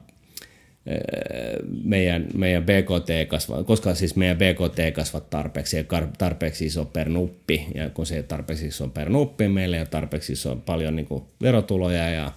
[1.85, 5.85] meidän, meidän BKT kasvaa, koska siis meidän BKT kasvaa tarpeeksi ja
[6.18, 9.88] tarpeeksi iso per nuppi, ja kun se ei tarpeeksi iso per nuppi, meillä ei ole
[9.88, 12.33] tarpeeksi iso paljon niin kuin verotuloja ja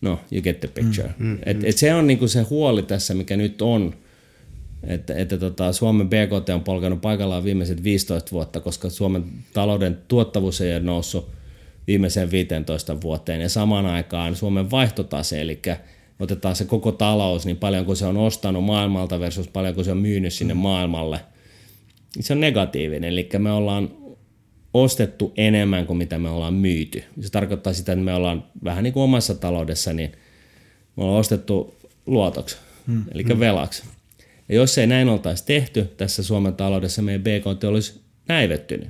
[0.00, 1.14] no, you get the picture.
[1.18, 3.94] Mm, mm, et, et se on niin kuin se huoli tässä, mikä nyt on,
[4.86, 10.60] että, että tota, Suomen BKT on polkanut paikallaan viimeiset 15 vuotta, koska Suomen talouden tuottavuus
[10.60, 11.30] ei ole noussut
[11.86, 15.60] viimeiseen 15 vuoteen, ja samaan aikaan Suomen vaihtotase, eli
[16.20, 19.90] otetaan se koko talous, niin paljon kuin se on ostanut maailmalta versus paljon kuin se
[19.90, 20.60] on myynyt sinne mm.
[20.60, 21.20] maailmalle,
[22.16, 23.12] niin se on negatiivinen.
[23.12, 23.90] Eli me ollaan
[24.74, 27.04] ostettu enemmän kuin mitä me ollaan myyty.
[27.20, 30.12] Se tarkoittaa sitä, että me ollaan vähän niin kuin omassa taloudessa, niin
[30.96, 31.74] me ollaan ostettu
[32.06, 33.04] luotoksi, mm.
[33.12, 33.40] eli mm.
[33.40, 33.82] velaksi.
[34.48, 38.88] Ja jos ei näin oltaisi tehty tässä Suomen taloudessa, meidän BKT olisi näivettynyt,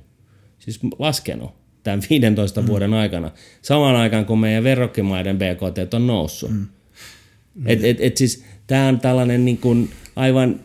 [0.58, 1.50] siis laskenut
[1.82, 2.66] tämän 15 mm.
[2.66, 3.30] vuoden aikana,
[3.62, 6.50] samaan aikaan kun meidän verrokkimaiden BKT on noussut.
[6.50, 6.66] Mm.
[7.56, 7.66] Mm.
[7.66, 10.60] Et, et, et siis tämä on tällainen niin kuin aivan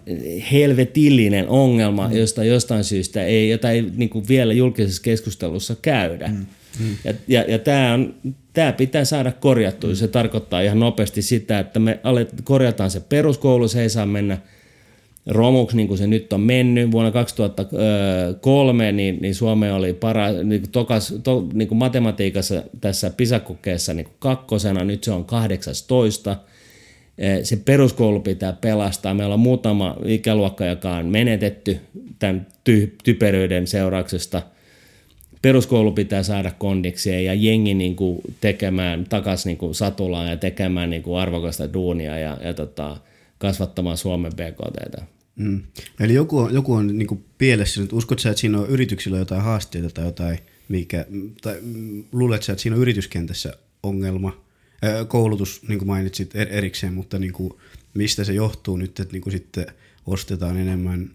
[0.51, 2.17] helvetillinen ongelma, mm.
[2.17, 6.27] josta jostain syystä ei, jota ei niin kuin vielä julkisessa keskustelussa käydä.
[6.27, 6.45] Mm.
[6.79, 6.95] Mm.
[7.03, 8.13] Ja, ja, ja tämä, on,
[8.53, 9.89] tämä pitää saada korjattua.
[9.89, 9.95] Mm.
[9.95, 14.37] Se tarkoittaa ihan nopeasti sitä, että me alet, korjataan se peruskoulu, se ei saa mennä
[15.27, 16.91] romuksi niin kuin se nyt on mennyt.
[16.91, 23.09] Vuonna 2003 niin, niin Suome oli para, niin kuin tokas, to, niin kuin matematiikassa tässä
[23.17, 26.50] pisakokeessa niin kuin kakkosena, nyt se on 18– Eh,
[27.43, 29.13] se peruskoulu pitää pelastaa.
[29.13, 31.77] Meillä on muutama ikäluokka, joka on menetetty
[32.19, 34.41] tämän ty- typeryyden seurauksesta.
[35.41, 40.89] Peruskoulu pitää saada kondikseen ja jengi niin kuin tekemään takaisin niin kuin satulaan ja tekemään
[40.89, 42.97] niin kuin arvokasta duunia ja, ja tota,
[43.37, 45.01] kasvattamaan Suomen BKT.
[45.35, 45.61] Mm.
[45.99, 47.81] Eli joku on, joku on niin kuin pielessä.
[47.91, 51.05] Uskotko että siinä on yrityksillä jotain haasteita tai jotain, mikä,
[51.41, 51.55] tai
[52.11, 54.37] luuletko että siinä on yrityskentässä ongelma–
[55.07, 57.53] koulutus, niin kuin mainitsit er-, erikseen, mutta niin kuin,
[57.93, 59.65] mistä se johtuu nyt, että niin kuin sitten
[60.05, 61.11] ostetaan enemmän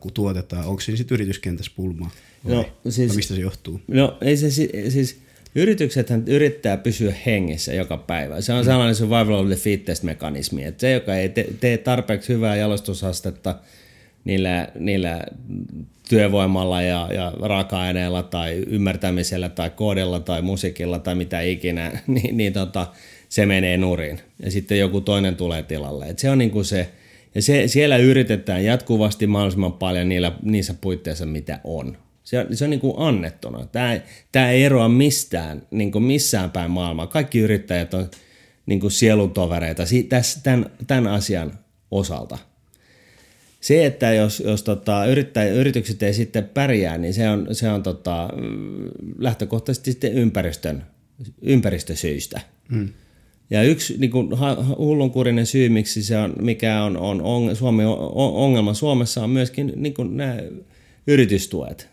[0.00, 0.66] kuin tuotetaan?
[0.66, 2.10] Onko siinä sitten yrityskentässä pulmaa?
[2.44, 3.80] No, siis, mistä se johtuu?
[3.88, 5.16] No ei se siis,
[5.54, 8.40] yrityksethän yrittää pysyä hengissä joka päivä.
[8.40, 8.64] Se on mm.
[8.64, 13.54] sellainen survival of the fittest mekanismi, että se, joka ei te, tee tarpeeksi hyvää jalostusastetta
[14.24, 15.20] niillä, niillä
[16.08, 22.52] työvoimalla ja, ja raaka-aineella tai ymmärtämisellä tai koodilla tai musiikilla tai mitä ikinä, niin, niin
[22.52, 22.86] tota,
[23.28, 24.20] se menee nurin.
[24.42, 26.06] Ja sitten joku toinen tulee tilalle.
[26.06, 26.90] Et se on niin kuin se,
[27.34, 31.96] ja se, siellä yritetään jatkuvasti mahdollisimman paljon niillä, niissä puitteissa, mitä on.
[32.24, 33.66] Se on, se on niin kuin annettuna.
[33.66, 34.00] Tämä,
[34.32, 37.06] tämä ei eroa mistään, niin kuin missään päin maailmaa.
[37.06, 38.10] Kaikki yrittäjät on
[38.66, 39.82] niin kuin sieluntovereita
[40.42, 41.58] tämän, tämän asian
[41.90, 42.38] osalta.
[43.60, 47.82] Se, että jos, jos tota, yrittäjä, yritykset ei sitten pärjää, niin se on, se on
[47.82, 48.28] tota,
[49.18, 50.84] lähtökohtaisesti sitten ympäristön,
[51.42, 52.40] ympäristösyistä.
[52.68, 52.88] Mm.
[53.50, 54.28] Ja yksi niin kuin,
[54.78, 57.82] hullunkurinen syy, miksi se on, mikä on, on on Suomi,
[58.14, 60.36] ongelma Suomessa, on myöskin niin kuin nämä
[61.06, 61.88] yritystuet.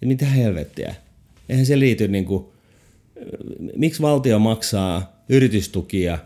[0.00, 0.94] Ja mitä helvettiä?
[1.48, 2.44] Eihän se liity, niin kuin,
[3.76, 6.18] miksi valtio maksaa yritystukia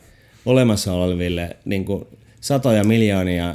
[0.46, 2.04] olemassa oleville niin kuin,
[2.42, 3.54] satoja miljoonia,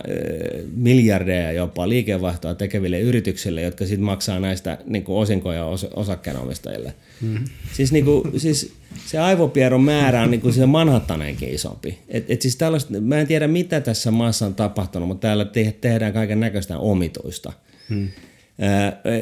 [0.76, 6.94] miljardeja jopa liikevaihtoa tekeville yrityksille, jotka sitten maksaa näistä niin kuin osinkoja os- osakkeenomistajille.
[7.22, 7.46] Mm-hmm.
[7.74, 8.74] Siis, niin kuin, siis
[9.06, 12.00] se aivopieron määrä on niin kuin se Manhattanenkin isompi.
[12.08, 15.76] Et, et siis tällaista, mä en tiedä mitä tässä maassa on tapahtunut, mutta täällä te-
[15.82, 17.54] tehdään kaiken näköistä omituista.
[17.90, 18.08] Mm.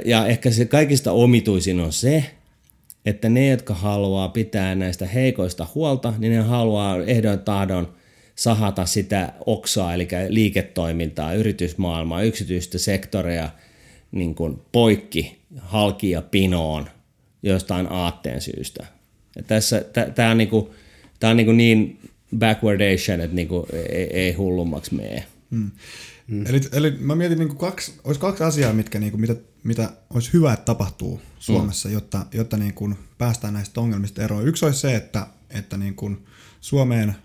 [0.05, 2.23] Ja ehkä se kaikista omituisin on se,
[3.05, 7.87] että ne, jotka haluaa pitää näistä heikoista huolta, niin ne haluaa ehdon tahdon–
[8.35, 13.49] sahata sitä oksaa, eli liiketoimintaa, yritysmaailmaa, yksityistä sektoria
[14.11, 16.89] niin kuin poikki halki ja pinoon
[17.43, 18.85] jostain aatteen syystä.
[19.35, 20.73] Ja tässä tämä on, niinku,
[21.19, 21.99] tää on niinku niin
[22.37, 25.25] backwardation, että niinku ei, ei hullummaksi mene.
[25.51, 25.71] Hmm.
[26.29, 26.45] Hmm.
[26.47, 30.53] Eli, eli mä mietin, niinku kaksi, olisi kaksi asiaa, mitkä, niinku, mitä, mitä olisi hyvä,
[30.53, 31.93] että tapahtuu Suomessa, hmm.
[31.93, 34.47] jotta, jotta niinku päästään näistä ongelmista eroon.
[34.47, 36.11] Yksi olisi se, että, että niinku
[36.61, 37.15] Suomeen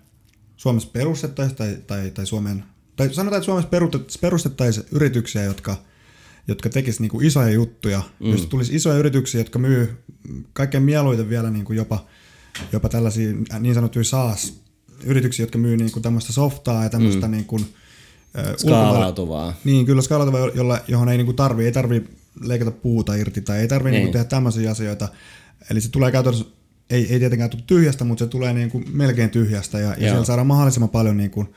[0.60, 2.64] Suomessa perustettaisiin tai, tai, tai Suomeen,
[2.96, 3.70] tai sanotaan, että Suomessa
[4.20, 5.76] perustettaisiin yrityksiä, jotka,
[6.48, 8.02] jotka tekisivät niin isoja juttuja.
[8.20, 8.30] Mm.
[8.30, 9.98] Jos tulisi isoja yrityksiä, jotka myy
[10.52, 12.06] kaikkein mieluiten vielä niin kuin jopa,
[12.72, 17.32] jopa tällaisia niin sanottuja SaaS-yrityksiä, jotka myy niin kuin tämmöistä softaa ja tämmöistä mm.
[17.32, 17.66] niin kuin,
[18.56, 19.54] Skaalautuvaa.
[19.64, 22.04] Niin, kyllä skaalautuvaa, jolla, johon ei niin tarvi, ei tarvi
[22.40, 24.02] leikata puuta irti tai ei tarvi niin.
[24.02, 25.08] Niin tehdä tämmöisiä asioita.
[25.70, 26.46] Eli se tulee käytännössä
[26.90, 30.24] ei, ei tietenkään tule tyhjästä, mutta se tulee niin kuin melkein tyhjästä ja, ja siellä
[30.24, 31.54] saadaan mahdollisimman paljon niin kuin,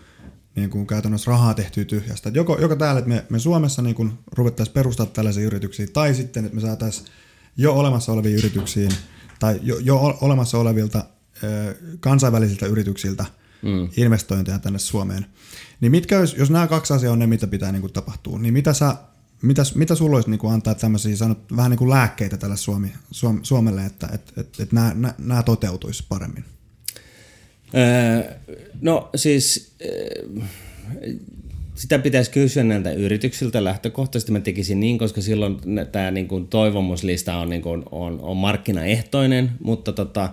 [0.55, 2.29] niin kuin käytännössä rahaa tehtyä tyhjästä.
[2.29, 6.13] Et joko, joko täällä, että me, me Suomessa niin kuin ruvettaisiin perustaa tällaisia yrityksiä, tai
[6.13, 7.07] sitten, että me saataisiin
[7.57, 8.91] jo olemassa oleviin yrityksiin
[9.39, 11.05] tai jo, jo olemassa olevilta
[11.43, 13.25] ö, kansainvälisiltä yrityksiltä
[13.61, 13.89] mm.
[13.97, 15.25] investointeja tänne Suomeen.
[15.81, 18.53] Niin mitkä, jos, jos nämä kaksi asiaa on ne, mitä pitää niin kuin tapahtua, niin
[18.53, 18.95] mitä sä
[19.43, 22.88] Mitäs, mitä sulla olisi niin kuin antaa tämmöisiä sanot, vähän niin kuin lääkkeitä tälle Suomi,
[23.12, 26.45] Suom, Suomelle, että et, et, et nämä, nämä, toteutuisi paremmin?
[27.75, 28.36] Öö,
[28.82, 29.75] no siis
[31.75, 34.32] sitä pitäisi kysyä näiltä yrityksiltä lähtökohtaisesti.
[34.32, 35.58] Mä tekisin niin, koska silloin
[35.91, 40.29] tämä niin toivomuslista on, niin kuin, on, on markkinaehtoinen, mutta tota,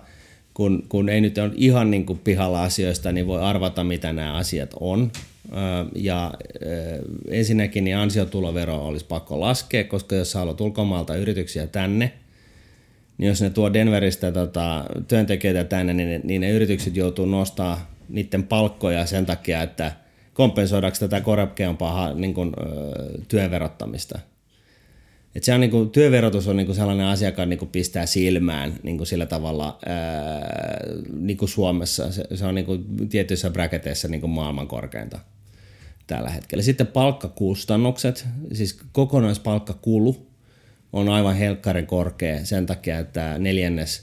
[0.54, 4.34] kun, kun ei nyt ole ihan niin kuin pihalla asioista, niin voi arvata, mitä nämä
[4.34, 5.12] asiat on.
[5.94, 6.34] Ja
[7.28, 12.12] ensinnäkin niin ansiotulovero olisi pakko laskea, koska jos haluat ulkomaalta yrityksiä tänne,
[13.18, 18.42] niin jos ne tuo Denveristä tota, työntekijöitä tänne, niin, niin ne yritykset joutuu nostaa niiden
[18.42, 19.92] palkkoja sen takia, että
[20.34, 22.52] kompensoidaanko tätä korkeampaa niin kuin,
[23.28, 24.18] työn verottamista.
[25.34, 28.06] Et se on niin kuin, työverotus on niin kuin sellainen asia, joka niin kuin pistää
[28.06, 30.86] silmään niin kuin sillä tavalla ää,
[31.20, 32.12] niin kuin Suomessa.
[32.12, 35.18] Se, se on niin kuin tietyissä bracketeissa niin kuin maailman korkeinta
[36.10, 36.62] tällä hetkellä.
[36.62, 40.26] Sitten palkkakustannukset, siis kokonaispalkkakulu
[40.92, 44.02] on aivan helkkarin korkea sen takia, että neljännes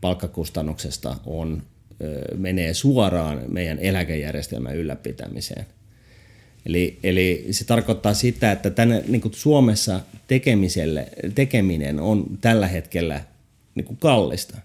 [0.00, 1.62] palkkakustannuksesta on,
[2.36, 5.66] menee suoraan meidän eläkejärjestelmän ylläpitämiseen.
[6.66, 13.20] Eli, eli se tarkoittaa sitä, että tänne niin kuin Suomessa tekemiselle, tekeminen on tällä hetkellä
[13.74, 14.58] niin kuin kallista.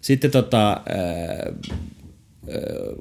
[0.00, 0.80] Sitten tota,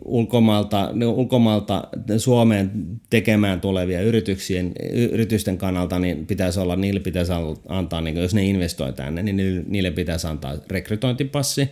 [0.06, 2.72] ulkomailta, ulkomailta Suomeen
[3.10, 4.74] tekemään tulevia yrityksien,
[5.12, 7.32] yritysten kannalta, niin pitäisi olla, niille pitäisi
[7.68, 11.70] antaa, niin jos ne investoi tänne, niin niille pitäisi antaa rekrytointipassi.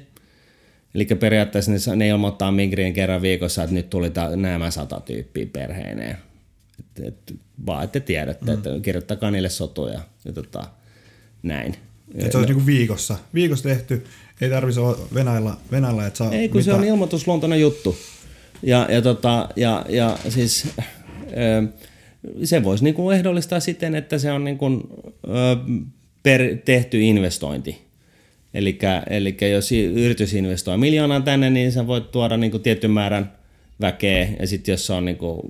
[0.96, 5.46] Eli periaatteessa ne, ne ilmoittaa Migrien kerran viikossa, että nyt tuli ta, nämä sata tyyppiä
[5.54, 6.18] perheineen.
[6.80, 8.54] Et, et, vaan että tiedätte, mm.
[8.54, 10.64] että kirjoittakaa niille sotuja ja tota,
[11.44, 11.76] näin.
[12.16, 12.58] Että se olisi no.
[12.58, 13.18] niin viikossa.
[13.34, 14.04] Viikossa tehty,
[14.42, 16.66] ei tarvitse olla Venäjällä, Venäjällä että saa Ei, kun mitä...
[16.66, 17.98] se on ilmoitusluontoinen juttu.
[18.64, 20.68] Ja, ja, tota, ja, ja siis
[22.44, 24.84] se voisi niin kuin ehdollistaa siten, että se on niin kuin,
[26.24, 27.82] per tehty investointi.
[28.54, 33.32] Eli jos yritys investoi miljoonaa tänne, niin sä voit tuoda niin kuin tietyn määrän
[33.82, 35.42] väkeä, ja sitten jos se on niin kuin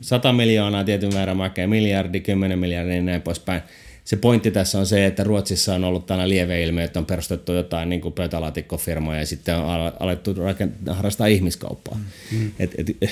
[0.00, 3.62] 100 miljoonaa tietyn määrän väkeä, miljardi, 10 miljardia, niin näin poispäin,
[4.06, 7.88] se pointti tässä on se, että Ruotsissa on ollut tällainen ilmiö, että on perustettu jotain
[7.88, 11.98] niin pöytälaatikkofirmoja ja sitten on alettu rakent- harrastaa ihmiskauppaa.
[12.32, 12.50] Mm.
[12.58, 13.10] Et, et,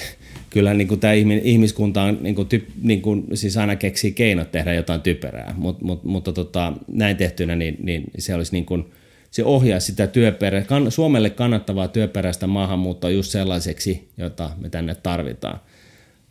[0.51, 4.53] kyllä niin kuin tämä ihmiskunta on, niin kuin, typ, niin kuin, siis aina keksii keinot
[4.53, 8.85] tehdä jotain typerää, Mut, mut, mutta tota, näin tehtynä niin, niin se olisi niin kuin,
[9.31, 15.61] se ohjaa sitä työperä, kan, Suomelle kannattavaa työperäistä maahanmuuttoa just sellaiseksi, jota me tänne tarvitaan.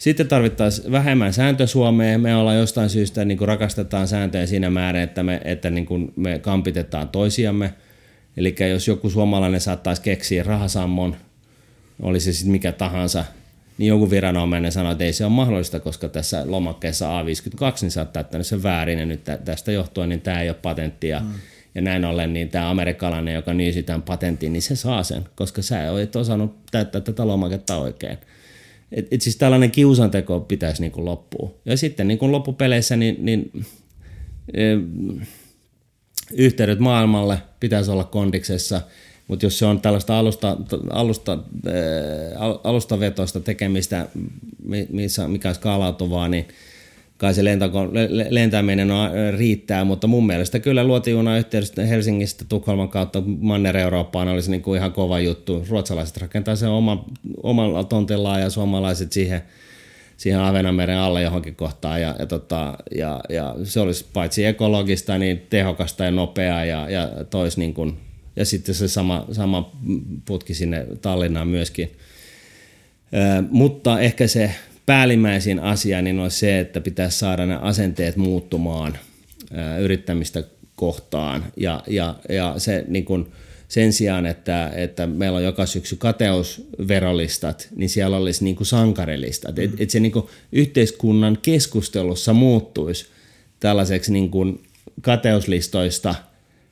[0.04, 2.22] Sitten tarvittaisiin vähemmän sääntö Suomeen.
[2.22, 6.14] Me ollaan jostain syystä niin kuin rakastetaan sääntöjä siinä määrin, että me, että niin kuin
[6.16, 7.74] me kampitetaan toisiamme.
[8.38, 11.16] Eli jos joku suomalainen saattaisi keksiä rahasammon,
[12.02, 13.26] oli se sitten mikä tahansa,
[13.78, 17.26] niin joku viranomainen sanoi, että ei se ole mahdollista, koska tässä lomakkeessa A52
[17.82, 21.20] niin sä oot täyttänyt sen väärin ja nyt tästä johtuen niin tämä ei ole patenttia.
[21.20, 21.34] Mm.
[21.76, 25.62] Ja näin ollen niin tämä amerikkalainen, joka nyysi tämän patentin, niin se saa sen, koska
[25.62, 28.18] sä et osannut täyttää tätä lomaketta oikein.
[28.94, 31.52] Et, et siis tällainen kiusanteko pitäisi niin kuin loppua.
[31.66, 33.52] Ja sitten niin kuin loppupeleissä niin, niin
[34.54, 34.64] e,
[36.34, 38.82] yhteydet maailmalle pitäisi olla kondiksessa,
[39.28, 40.58] mutta jos se on tällaista alusta,
[40.90, 41.72] alusta, e,
[42.64, 44.08] alustavetoista tekemistä,
[44.90, 46.48] missä, mikä on skaalautuvaa, niin–
[47.24, 47.90] kai se lentako,
[48.30, 54.78] lentäminen on, riittää, mutta mun mielestä kyllä luotijunayhteydessä Helsingistä Tukholman kautta Manner-Eurooppaan olisi niin kuin
[54.78, 55.66] ihan kova juttu.
[55.70, 57.06] Ruotsalaiset rakentaa sen oma,
[57.44, 59.42] omalla tontillaan ja suomalaiset siihen,
[60.18, 65.42] siihen Ahvenanmeren alle johonkin kohtaan ja, ja, tota, ja, ja se olisi paitsi ekologista, niin
[65.50, 67.98] tehokasta ja nopeaa ja, ja tois niin kuin,
[68.36, 69.72] ja sitten se sama, sama
[70.26, 71.92] putki sinne Tallinnaan myöskin.
[73.14, 74.52] Ö, mutta ehkä se
[74.86, 78.98] päällimmäisin asia niin on se, että pitäisi saada ne asenteet muuttumaan
[79.54, 80.44] ää, yrittämistä
[80.76, 81.46] kohtaan.
[81.58, 83.32] Ja, ja, ja se niin kun,
[83.68, 89.56] sen sijaan, että, että meillä on joka syksy kateusverolistat, niin siellä olisi niin kuin sankarilistat.
[89.56, 89.64] Mm.
[89.64, 93.06] Että et se niin kuin yhteiskunnan keskustelussa muuttuisi
[93.60, 94.64] tällaiseksi niin kuin
[95.02, 96.16] kateuslistoista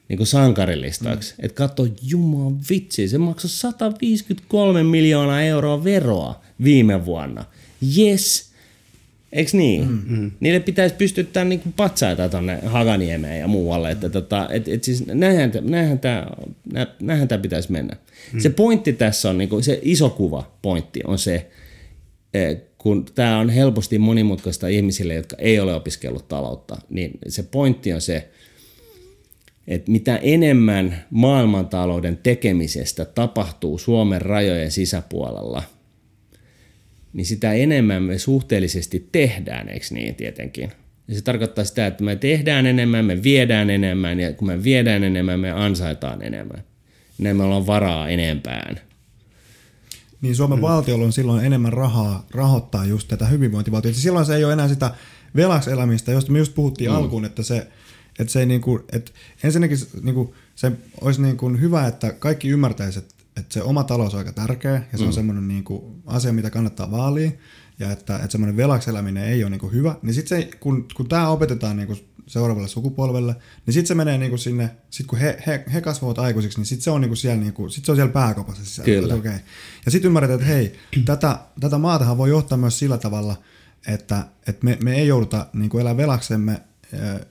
[0.09, 1.33] niin kuin sankarilistoiksi.
[1.37, 1.45] Mm.
[1.45, 7.45] Että katso, juman vitsi, se maksoi 153 miljoonaa euroa veroa viime vuonna–
[7.97, 8.51] yes,
[9.31, 9.89] Eikö niin?
[9.89, 10.31] Mm-hmm.
[10.39, 13.91] Niille pitäisi pystyttää niinku patsaita tuonne Haganiemeen ja muualle.
[13.91, 16.27] Että tota, et, et siis näinhän, näinhän, tämä,
[17.01, 17.97] näinhän tämä pitäisi mennä.
[18.33, 18.39] Mm.
[18.39, 21.49] Se pointti tässä on, niinku, se iso kuva pointti on se,
[22.33, 27.93] e, kun tämä on helposti monimutkaista ihmisille, jotka ei ole opiskellut taloutta, niin se pointti
[27.93, 28.29] on se,
[29.67, 35.63] että mitä enemmän maailmantalouden tekemisestä tapahtuu Suomen rajojen sisäpuolella–
[37.13, 40.71] niin sitä enemmän me suhteellisesti tehdään, eikö niin tietenkin?
[41.07, 45.03] Ja se tarkoittaa sitä, että me tehdään enemmän, me viedään enemmän ja kun me viedään
[45.03, 46.63] enemmän, me ansaitaan enemmän.
[47.17, 48.79] Näin me ollaan varaa enempään.
[50.21, 50.67] Niin Suomen hmm.
[50.67, 53.99] valtiolla on silloin enemmän rahaa rahoittaa just tätä hyvinvointivaltiota.
[53.99, 54.91] Silloin se ei ole enää sitä
[55.35, 56.97] velaksi elämistä, josta me just puhuttiin hmm.
[56.99, 57.67] alkuun, että se,
[58.19, 59.11] että se ei niin kuin, että
[59.43, 60.71] ensinnäkin niin kuin, se
[61.01, 63.05] olisi niin kuin hyvä, että kaikki ymmärtäisivät,
[63.37, 65.07] että se oma talous on aika tärkeä ja se mm.
[65.07, 67.31] on semmoinen niin kuin asia, mitä kannattaa vaalia
[67.79, 71.09] ja että, että semmoinen velaksi eläminen ei ole niin kuin hyvä, niin sitten kun, kun
[71.09, 75.19] tämä opetetaan niin kuin seuraavalle sukupolvelle, niin sitten se menee niin kuin sinne, sit kun
[75.19, 77.85] he, he, he kasvavat aikuisiksi, niin sitten se on niin kuin siellä, niin kuin, sit
[77.85, 78.85] se on siellä pääkopassa sisällä.
[78.85, 79.15] Kyllä.
[79.15, 79.39] Okay.
[79.85, 80.73] Ja sitten ymmärretään, että hei,
[81.05, 83.35] tätä, tätä maatahan voi johtaa myös sillä tavalla,
[83.87, 86.61] että, että me, me ei jouduta niin kuin elää velaksemme,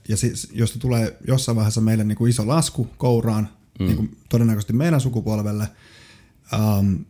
[0.09, 3.49] ja siis, josta tulee jossain vaiheessa meille niin kuin iso lasku kouraan,
[3.81, 3.87] mm.
[3.87, 5.69] niin kuin todennäköisesti meidän sukupolvelle,
[6.79, 7.05] um,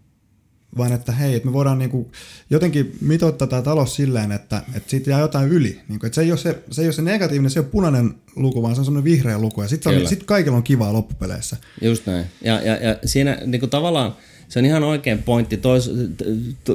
[0.76, 2.10] vaan että hei, että me voidaan niinku
[2.50, 5.80] jotenkin mitoittaa tämä talous silleen, että, että siitä jää jotain yli.
[5.88, 8.14] Niinku, että se, ei ole se, se ei ole se negatiivinen, se ei ole punainen
[8.36, 9.62] luku, vaan se on semmoinen vihreä luku.
[9.62, 11.56] Ja sitten sit kaikilla on kivaa loppupeleissä.
[11.82, 12.26] Just näin.
[12.44, 14.16] Ja, ja, ja siinä niinku tavallaan
[14.48, 15.56] se on ihan oikein pointti.
[15.56, 15.90] Tois,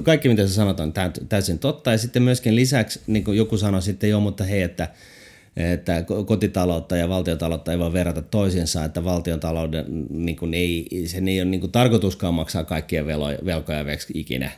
[0.04, 0.94] kaikki mitä sä sanot on
[1.30, 1.92] täysin totta.
[1.92, 4.90] Ja sitten myöskin lisäksi, niin kuin joku sanoi sitten jo, mutta hei, että–
[5.58, 11.42] että kotitaloutta ja valtiotaloutta ei voi verrata toisiinsa, että valtiotalouden niin kuin ei, sen ei
[11.42, 14.52] ole niin kuin tarkoituskaan maksaa kaikkien veloja, velkoja ikinä.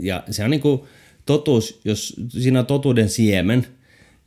[0.00, 0.80] Ja se on niin kuin
[1.26, 3.66] totuus, jos siinä on totuuden siemen,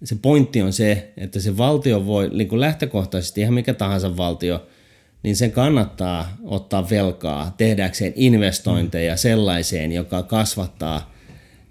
[0.03, 4.67] se pointti on se, että se valtio voi niin kuin lähtökohtaisesti, ihan mikä tahansa valtio,
[5.23, 11.12] niin sen kannattaa ottaa velkaa tehdäkseen investointeja sellaiseen, joka kasvattaa–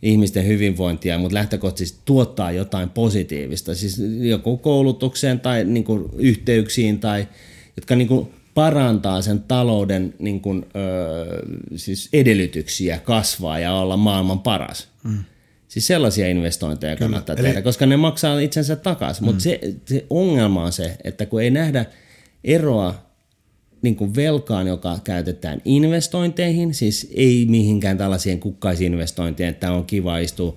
[0.02, 7.28] ihmisten hyvinvointia, mutta lähtökohtaisesti tuottaa jotain positiivista, siis joku koulutukseen tai niin kuin yhteyksiin tai
[7.76, 11.42] jotka niin kuin parantaa sen talouden niin kuin, ö,
[11.76, 14.88] siis edellytyksiä kasvaa ja olla maailman paras.
[15.04, 15.18] Mm.
[15.68, 17.08] Siis sellaisia investointeja Kyllä.
[17.10, 17.42] kannattaa Eli...
[17.42, 19.22] tehdä, koska ne maksaa itsensä takaisin.
[19.22, 19.26] Mm.
[19.26, 21.86] Mutta se, se ongelma on se, että kun ei nähdä
[22.44, 23.11] eroa
[23.82, 30.56] niin kuin velkaan, joka käytetään investointeihin, siis ei mihinkään tällaisiin kukkaisinvestointeihin, että on kiva istua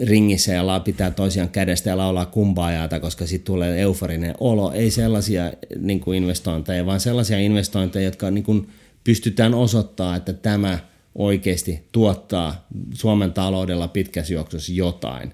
[0.00, 4.72] ringissä ja pitää toisiaan kädestä ja laulaa kumpaajaata, koska sitten tulee euforinen olo.
[4.72, 8.68] Ei sellaisia niin kuin investointeja, vaan sellaisia investointeja, jotka niin kuin
[9.04, 10.78] pystytään osoittaa, että tämä
[11.14, 15.32] oikeasti tuottaa Suomen taloudella pitkässä juoksussa jotain.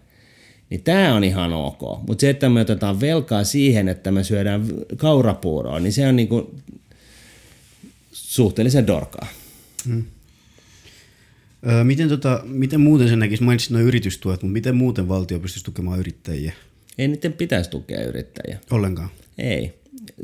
[0.70, 1.80] Niin tämä on ihan ok.
[2.06, 4.66] Mutta se, että me otetaan velkaa siihen, että me syödään
[4.96, 6.54] kaurapuuroa, niin se on niinku,
[8.12, 9.26] suhteellisen dorkaa.
[11.66, 15.64] Öö, miten, tota, miten muuten sen näkisi, mainitsit nuo yritystuet, mutta miten muuten valtio pystyisi
[15.64, 16.52] tukemaan yrittäjiä?
[16.98, 18.58] Ei niiden pitäisi tukea yrittäjiä.
[18.70, 19.08] Ollenkaan.
[19.38, 19.74] Ei.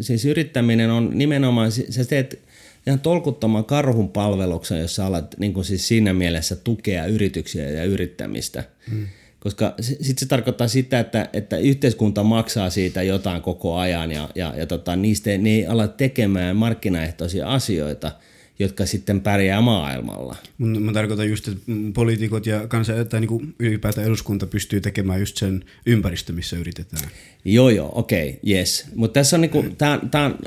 [0.00, 2.38] Siis yrittäminen on nimenomaan, sä teet
[2.86, 7.84] ihan tolkuttoman karhun palveluksen, jos sä alat niin kuin siis siinä mielessä tukea yrityksiä ja
[7.84, 8.64] yrittämistä.
[8.90, 9.06] Hmm.
[9.44, 14.54] Koska sitten se tarkoittaa sitä, että, että yhteiskunta maksaa siitä jotain koko ajan ja, ja,
[14.56, 18.12] ja tota, niistä ne ei ala tekemään markkinaehtoisia asioita–
[18.58, 20.36] jotka sitten pärjää maailmalla.
[20.58, 21.60] Mä tarkoitan just, että
[21.94, 27.10] poliitikot ja kansa, tai niin kuin ylipäätään eduskunta pystyy tekemään just sen ympäristö, missä yritetään.
[27.44, 28.86] Joo, joo, okei, okay, yes.
[28.94, 30.38] Mutta tässä on, niinku, tää, tää on,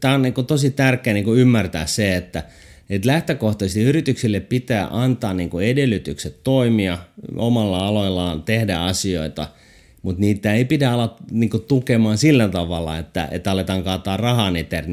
[0.00, 2.42] tää on niinku tosi tärkeää niinku ymmärtää se, että
[2.90, 6.98] et lähtökohtaisesti yrityksille pitää antaa niinku edellytykset toimia
[7.36, 9.48] omalla aloillaan, tehdä asioita–
[10.04, 14.84] mutta niitä ei pidä olla niinku tukemaan sillä tavalla, että, että aletaan kaataa rahaa niiden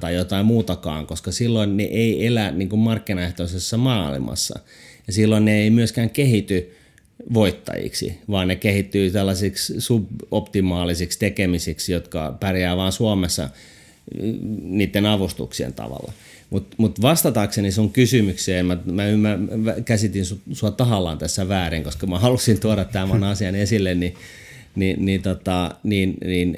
[0.00, 4.60] tai jotain muutakaan, koska silloin ne ei elä niinku markkinaehtoisessa maailmassa.
[5.06, 6.74] Ja silloin ne ei myöskään kehity
[7.34, 13.48] voittajiksi, vaan ne kehittyy tällaisiksi suboptimaalisiksi tekemisiksi, jotka pärjää vain Suomessa
[14.62, 16.12] niiden avustuksien tavalla.
[16.50, 22.18] Mutta mut vastatakseni sun kysymykseen, mä, mä, mä käsitin sua tahallaan tässä väärin, koska mä
[22.18, 24.14] halusin tuoda tämän asian esille, niin
[24.74, 26.56] niin, niin, tota, niin, niin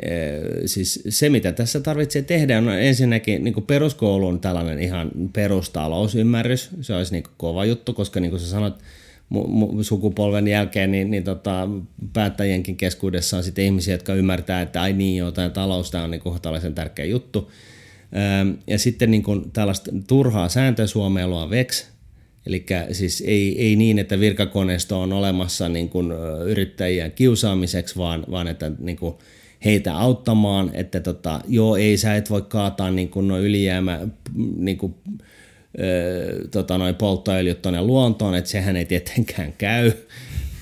[0.66, 6.70] siis se, mitä tässä tarvitsee tehdä, on ensinnäkin niin peruskoulun tällainen ihan perustalousymmärrys.
[6.80, 8.74] Se olisi niin kova juttu, koska niin kuin sä sanoit,
[9.82, 11.68] sukupolven jälkeen, niin, niin tota,
[12.12, 16.22] päättäjienkin keskuudessa on sitten ihmisiä, jotka ymmärtää, että ai niin, jotain talous, tämä on niin
[16.42, 17.50] tällaisen tärkeä juttu.
[18.66, 21.90] Ja sitten niin kuin tällaista turhaa sääntösuomelua VEX,
[22.46, 26.12] Eli siis ei, ei niin, että virkakoneisto on olemassa niin kuin
[26.46, 29.14] yrittäjiä kiusaamiseksi, vaan, vaan että niin kuin
[29.64, 34.00] heitä auttamaan, että tota, joo, ei sä et voi kaataa niin kuin no ylijäämä
[34.56, 34.94] niin kuin,
[36.50, 39.92] tota, noin polttoöljyt tuonne luontoon, että sehän ei tietenkään käy,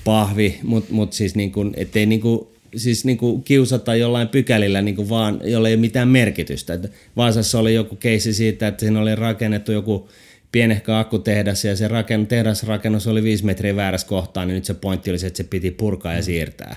[0.03, 4.81] pahvi, mutta mut siis niin kuin, ettei niin kuin, siis niin kuin kiusata jollain pykälillä
[4.81, 6.73] niin kuin vaan, jolla ei ole mitään merkitystä.
[6.73, 10.09] Et Vaasassa oli joku keisi siitä, että siinä oli rakennettu joku
[10.51, 15.09] pienehkö akkutehdas ja se raken, tehdasrakennus oli viisi metriä väärässä kohtaa, niin nyt se pointti
[15.09, 16.23] oli se, että se piti purkaa ja mm.
[16.23, 16.75] siirtää.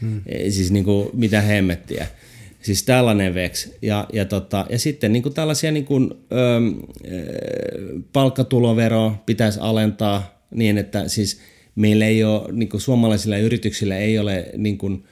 [0.00, 0.22] Hmm.
[0.48, 2.06] Siis niin kuin, mitä hemmettiä.
[2.64, 3.70] Siis tällainen veks.
[3.82, 6.36] Ja, ja, tota, ja sitten niin kuin tällaisia niin kuin, ö,
[8.12, 11.40] palkkatulovero pitäisi alentaa niin, että siis
[11.74, 15.04] meillä ei ole, niin kuin suomalaisilla yrityksillä ei ole niin kuin,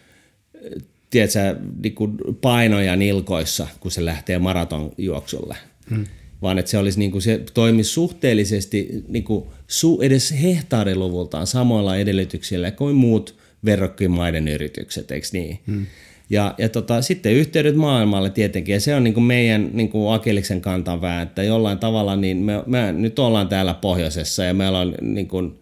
[1.10, 5.56] tiedätkö, niin kuin painoja nilkoissa, kun se lähtee maratonjuoksulle.
[5.90, 6.06] Hmm
[6.42, 11.96] vaan että se olisi niin kuin, se toimisi suhteellisesti niin kuin, su, edes hehtaariluvultaan samoilla
[11.96, 15.58] edellytyksillä kuin muut verrokkimaiden yritykset, eikö niin?
[15.66, 15.86] Hmm.
[16.32, 20.14] Ja, ja tota, sitten yhteydet maailmalle tietenkin, ja se on niin kuin meidän niin kuin
[20.14, 24.94] Akiliksen kantavää, että jollain tavalla niin me, me nyt ollaan täällä pohjoisessa ja meillä on
[25.00, 25.60] niin kuin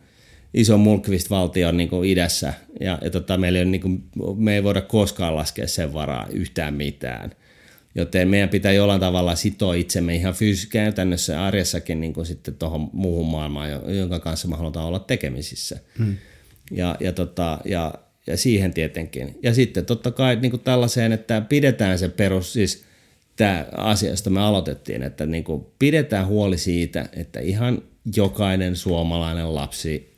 [0.54, 4.04] iso Mulkvist-valtio niin kuin idässä, ja, ja tota, meillä ei, niin kuin,
[4.36, 7.30] me ei voida koskaan laskea sen varaa yhtään mitään.
[7.94, 12.90] Joten meidän pitää jollain tavalla sitoa itsemme ihan fyysisesti käytännössä arjessakin niin kuin sitten tuohon
[12.92, 15.78] muuhun maailmaan, jonka kanssa me halutaan olla tekemisissä.
[15.98, 16.16] Hmm.
[16.70, 17.94] Ja, ja, tota, ja,
[18.30, 19.38] ja siihen tietenkin.
[19.42, 22.84] Ja sitten totta kai niin kuin tällaiseen, että pidetään se perus, siis
[23.36, 27.82] tämä asiasta me aloitettiin, että niin kuin pidetään huoli siitä, että ihan
[28.16, 30.16] jokainen suomalainen lapsi,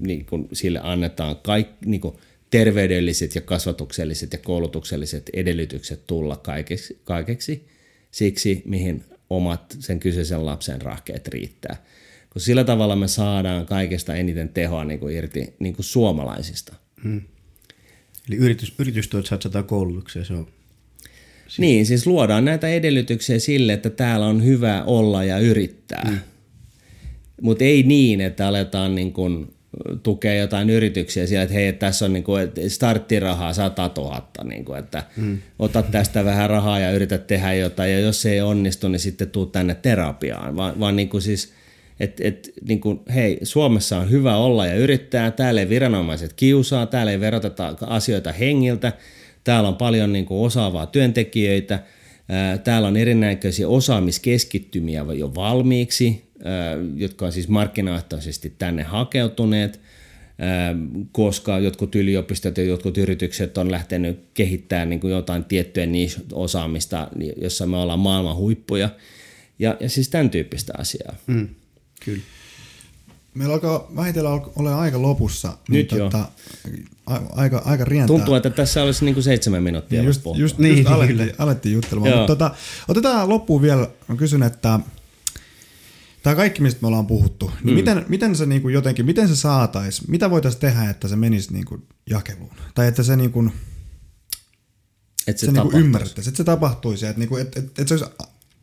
[0.00, 2.14] niin kuin sille annetaan kaikki, niin kuin
[2.50, 7.68] terveydelliset ja kasvatukselliset ja koulutukselliset edellytykset tulla kaikeksi, kaikeksi
[8.10, 11.84] siksi, mihin omat sen kyseisen lapsen rahkeet riittää.
[12.32, 16.74] Kun sillä tavalla me saadaan kaikesta eniten tehoa niin kuin irti niin kuin suomalaisista.
[17.04, 17.20] Hmm.
[18.28, 20.48] Eli yritys, yritystuot satsataan koulutukseen, se on
[21.50, 21.58] Siis...
[21.58, 26.10] Niin, siis luodaan näitä edellytyksiä sille, että täällä on hyvä olla ja yrittää.
[26.10, 26.18] Mm.
[27.42, 29.52] Mutta ei niin, että aletaan niin kun
[30.02, 34.78] tukea jotain yrityksiä siellä, että hei, tässä on niin kuin, starttirahaa 100 000, niin kuin,
[34.78, 35.38] että mm.
[35.58, 39.30] ota tästä vähän rahaa ja yritä tehdä jotain, ja jos se ei onnistu, niin sitten
[39.30, 41.52] tuu tänne terapiaan, vaan, vaan niin siis,
[42.00, 46.86] että et, niin kuin, hei, Suomessa on hyvä olla ja yrittää, täällä ei viranomaiset kiusaa,
[46.86, 48.92] täällä ei veroteta asioita hengiltä,
[49.44, 51.82] täällä on paljon niin kuin osaavaa työntekijöitä,
[52.64, 56.24] täällä on erinäköisiä osaamiskeskittymiä jo valmiiksi,
[56.96, 59.80] jotka on siis markkinaehtoisesti tänne hakeutuneet,
[61.12, 65.84] koska jotkut yliopistot ja jotkut yritykset on lähtenyt kehittämään niin kuin jotain tiettyä
[66.32, 68.88] osaamista, jossa me ollaan maailman huippuja.
[69.58, 71.16] Ja, ja siis tämän tyyppistä asiaa.
[71.26, 71.48] Mm,
[72.04, 72.22] kyllä.
[73.34, 75.58] Meillä alkaa vähitellen ole aika lopussa.
[75.68, 76.02] Nyt niin.
[76.02, 76.28] Tota,
[77.30, 78.16] aika, aika rientää.
[78.16, 80.02] Tuntuu, että tässä olisi niin kuin seitsemän minuuttia.
[80.02, 82.18] Just, just, niin, just alettiin, alettiin juttelemaan.
[82.18, 82.54] Mutta tota,
[82.88, 83.88] otetaan loppuun vielä.
[84.08, 84.80] Mä kysyn, että
[86.22, 87.74] tämä kaikki, mistä me ollaan puhuttu, niin mm.
[87.74, 91.52] miten, miten se niin kuin jotenkin, miten se saatais, mitä voitaisiin tehdä, että se menisi
[91.52, 92.54] niin kuin jakeluun?
[92.74, 93.52] Tai että se niin kuin,
[95.26, 95.86] että se, se niin kuin tapahtuisi.
[95.86, 98.16] ymmärrettäisiin, että se tapahtuisi, että, niin kuin, että, että, että se olisi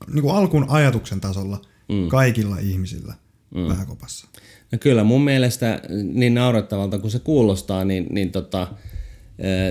[0.07, 2.07] niin kuin alkuun ajatuksen tasolla mm.
[2.07, 3.13] kaikilla ihmisillä
[3.55, 3.67] mm.
[3.67, 4.27] vähäkopassa.
[4.71, 5.81] No kyllä mun mielestä
[6.13, 8.67] niin naurettavalta kuin se kuulostaa, niin, niin tota,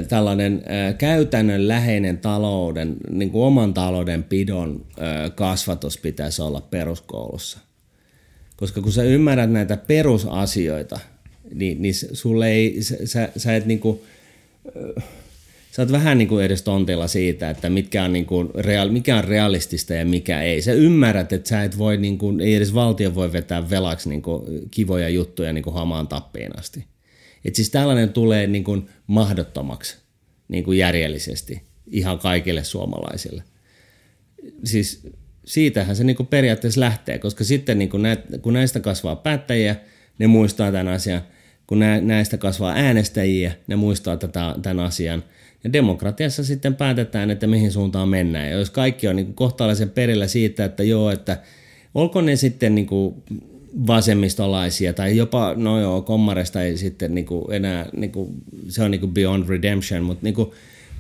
[0.09, 0.65] tällainen
[0.99, 4.87] käytännönläheinen talouden, niin kuin oman talouden pidon
[5.35, 7.59] kasvatus pitäisi olla peruskoulussa.
[8.57, 11.01] Koska kun sä ymmärrät näitä perusasioita,
[11.55, 14.05] niin, niin sulle ei, sä, sä, et niinku,
[14.77, 15.01] ö,
[15.77, 19.17] sä oot vähän niin kuin edes tontilla siitä, että mitkä on niin kuin real, mikä
[19.17, 20.63] on realistista ja mikä ei.
[20.63, 24.23] Sä ymmärrät, että sä et voi, niin kuin, ei edes valtio voi vetää velaksi niin
[24.23, 26.85] kuin kivoja juttuja niin kuin hamaan tappiin asti.
[27.45, 29.97] Et siis tällainen tulee niin kuin mahdottomaksi
[30.49, 33.43] niin kuin järjellisesti ihan kaikille suomalaisille.
[34.65, 35.09] Siis
[35.45, 39.77] siitähän se niin kuin periaatteessa lähtee, koska sitten niin kuin näet, kun näistä kasvaa päättäjiä,
[40.19, 41.23] ne muistaa tämän asian.
[41.67, 45.25] Kun näistä kasvaa äänestäjiä, ne muistaa tätä, tämän asian–
[45.65, 48.51] ja demokratiassa sitten päätetään, että mihin suuntaan mennään.
[48.51, 51.39] Ja jos kaikki on niin kohtalaisen perillä siitä, että joo, että
[51.95, 53.15] olko ne sitten niin kuin
[53.87, 58.31] vasemmistolaisia tai jopa, no joo, kommaresta ei sitten niin kuin enää, niin kuin,
[58.69, 60.51] se on niin kuin beyond redemption, mutta niin kuin,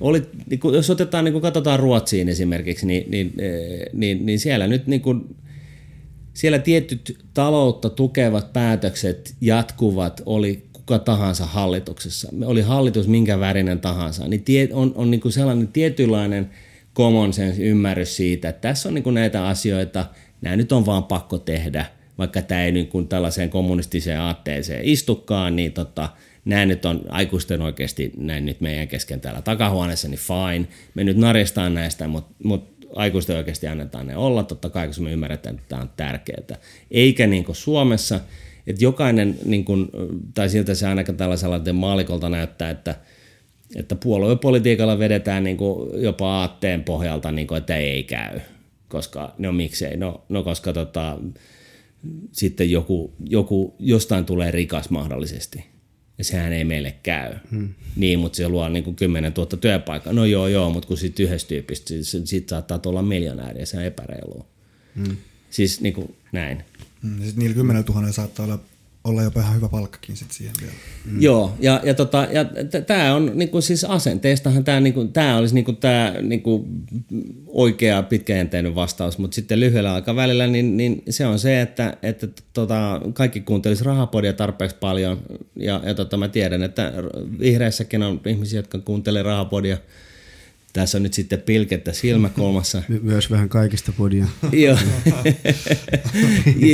[0.00, 3.32] oli, niin kuin, jos otetaan, niin kuin katsotaan Ruotsiin esimerkiksi, niin, niin,
[3.92, 5.36] niin, niin siellä nyt niin kuin,
[6.34, 14.28] siellä tietyt taloutta tukevat päätökset jatkuvat, oli kuka tahansa hallituksessa, oli hallitus minkä värinen tahansa,
[14.28, 16.50] niin tie, on, on niin kuin sellainen tietynlainen
[16.94, 20.06] common sense ymmärrys siitä, että tässä on niin kuin näitä asioita,
[20.40, 21.86] nämä nyt on vaan pakko tehdä,
[22.18, 26.08] vaikka tämä ei niin kuin tällaiseen kommunistiseen aatteeseen istukaan, niin tota,
[26.44, 31.16] nämä nyt on aikuisten oikeasti näin nyt meidän kesken täällä takahuoneessa, niin fine, me nyt
[31.16, 35.68] narjestaan näistä, mutta mut aikuisten oikeasti annetaan ne olla, totta kai, koska me ymmärretään, että
[35.68, 36.58] tämä on tärkeää.
[36.90, 38.20] Eikä niin kuin Suomessa,
[38.66, 39.88] että jokainen, niin kuin,
[40.34, 42.94] tai siltä se ainakaan tällaisella maalikolta näyttää, että,
[43.76, 48.40] että puoluepolitiikalla vedetään niin kuin jopa aatteen pohjalta, niin kuin, että ei käy.
[48.88, 51.18] Koska, no miksei, no, no koska tota,
[52.32, 55.64] sitten joku, joku, jostain tulee rikas mahdollisesti.
[56.18, 57.34] Ja sehän ei meille käy.
[57.50, 57.68] Hmm.
[57.96, 60.12] Niin, mutta se luo niin kuin 10 000 työpaikkaa.
[60.12, 61.94] No joo, joo, mutta kun siitä yhdestä tyypistä,
[62.24, 64.46] siitä saattaa tulla miljonääri ja se on epäreilua.
[64.96, 65.16] Hmm.
[65.50, 66.64] Siis niin kuin näin.
[67.02, 68.58] Mm, sitten niillä 10 000 saattaa olla,
[69.04, 70.74] olla jopa ihan hyvä palkkakin sit siihen vielä.
[71.04, 71.22] Mm.
[71.22, 72.44] Joo, ja, ja, tota, ja
[72.86, 76.68] tämä on niinku, siis asenteestahan tämä niinku, tää olisi niinku, tää, niinku,
[77.46, 83.00] oikea pitkäjänteinen vastaus, mutta sitten lyhyellä aikavälillä niin, niin se on se, että, että tota,
[83.12, 85.22] kaikki kuuntelisi rahapodia tarpeeksi paljon,
[85.56, 86.92] ja, ja tota, mä tiedän, että
[87.38, 89.78] vihreässäkin on ihmisiä, jotka kuuntelee rahapodia–
[90.76, 92.82] tässä on nyt sitten pilkettä silmäkulmassa.
[92.88, 94.26] My- myös vähän kaikista podia.
[94.52, 94.76] Joo,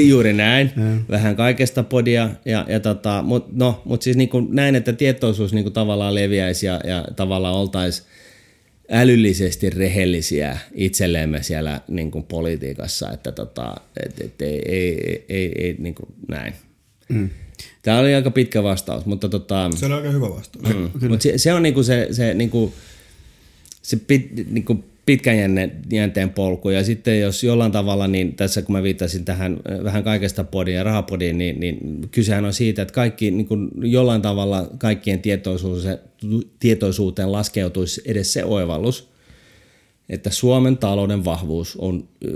[0.09, 0.71] juuri näin.
[1.11, 2.31] vähän kaikesta podia.
[2.45, 6.15] Ja, ja tota, Mutta no, mut siis niin kuin näin, että tietoisuus niin kuin tavallaan
[6.15, 8.09] leviäisi ja, ja tavallaan oltaisiin
[8.91, 13.75] älyllisesti rehellisiä itsellemme siellä niin kuin politiikassa, että tota,
[14.07, 16.53] et, et, ei, ei, ei, ei niin kuin näin.
[17.09, 17.31] Mm.
[17.83, 20.75] Tämä oli aika pitkä vastaus, mutta tota, Se oli aika hyvä vastaus.
[20.75, 22.73] Mm, mutta se, se on niinku se, se niinku,
[23.83, 25.37] se pit, niin kuin pitkän
[25.93, 26.71] jänteen polku.
[26.71, 30.77] Ja sitten jos jollain tavalla, niin tässä kun mä viittasin tähän äh, vähän kaikesta podiin
[30.77, 35.99] ja rahapodiin, niin, niin kysehän on siitä, että kaikki niin kuin jollain tavalla kaikkien tietoisuuteen,
[36.61, 39.13] tietoisuuteen laskeutuisi edes se oivallus,
[40.09, 42.31] että Suomen talouden vahvuus on äh,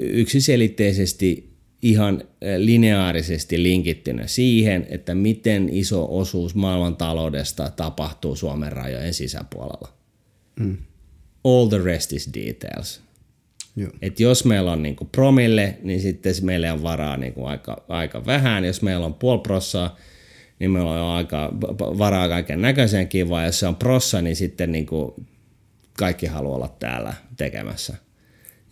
[0.00, 1.50] yksiselitteisesti
[1.82, 9.88] ihan äh, lineaarisesti linkittynä siihen, että miten iso osuus maailman taloudesta tapahtuu Suomen rajojen sisäpuolella.
[10.60, 10.76] Mm
[11.44, 13.00] all the rest is details.
[13.76, 13.90] Joo.
[14.02, 18.64] Et jos meillä on niinku promille, niin sitten meillä on varaa niinku aika, aika vähän.
[18.64, 19.96] Jos meillä on puoli prossaa,
[20.58, 23.46] niin meillä on aika varaa kaiken näköiseen kivaan.
[23.46, 25.14] Jos se on prossa, niin sitten niinku
[25.98, 27.96] kaikki haluaa olla täällä tekemässä.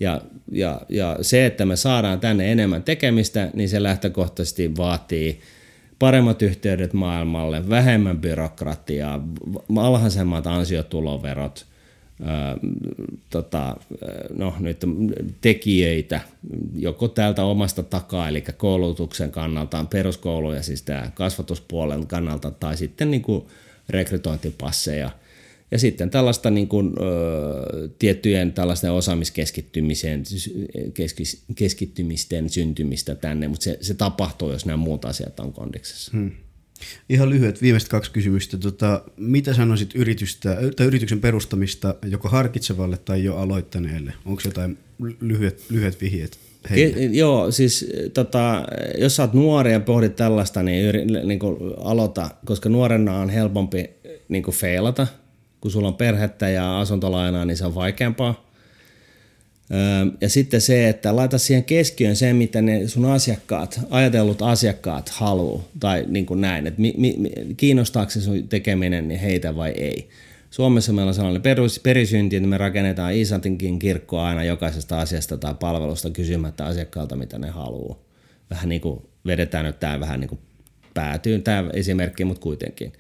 [0.01, 0.21] Ja,
[0.53, 5.41] ja, ja se, että me saadaan tänne enemmän tekemistä, niin se lähtökohtaisesti vaatii
[5.99, 9.29] paremmat yhteydet maailmalle, vähemmän byrokratiaa,
[9.77, 11.67] alhaisemmat ansiotuloverot–
[13.31, 13.77] tota,
[14.37, 14.85] no, nyt
[15.41, 16.21] tekijöitä
[16.75, 23.11] joko täältä omasta takaa, eli koulutuksen kannalta, peruskoulu ja siis tämä kasvatuspuolen kannalta, tai sitten
[23.11, 23.45] niin kuin
[23.89, 25.11] rekrytointipasseja.
[25.71, 30.23] Ja sitten tällaista niin kuin, ö, tiettyjen tällaisten osaamiskeskittymisen
[30.95, 36.11] keskis, keskittymisten syntymistä tänne, mutta se, se tapahtuu, jos nämä muut asiat on kondiksessa.
[36.15, 36.31] Hmm.
[37.09, 38.57] Ihan lyhyet viimeiset kaksi kysymystä.
[38.57, 44.13] Tota, mitä sanoisit yritystä, tai yrityksen perustamista joko harkitsevalle tai jo aloittaneelle?
[44.25, 44.79] Onko jotain
[45.21, 46.39] lyhyet, lyhyet vihjeet?
[46.75, 48.67] Ke, joo, siis tota,
[48.99, 53.31] jos sä oot nuori ja pohdit tällaista, niin, yri, niin kuin aloita, koska nuorena on
[53.31, 53.91] helpompi
[54.29, 55.07] niin kuin feilata.
[55.61, 58.48] Kun sulla on perhettä ja asuntolainaa, niin se on vaikeampaa.
[60.21, 65.63] Ja sitten se, että laita siihen keskiöön se, mitä ne sun asiakkaat, ajatellut asiakkaat haluaa,
[65.81, 67.17] tai niin kuin näin, että mi, mi,
[67.57, 70.09] kiinnostaako se sun tekeminen niin heitä vai ei.
[70.51, 75.55] Suomessa meillä on sellainen perus, perisynti, että me rakennetaan Iisantinkin kirkkoa aina jokaisesta asiasta tai
[75.61, 77.99] palvelusta kysymättä asiakkaalta, mitä ne haluaa.
[78.51, 80.41] Vähän niin kuin vedetään nyt tämä vähän niin kuin
[80.95, 82.93] päätyyn tämä esimerkki, mutta kuitenkin.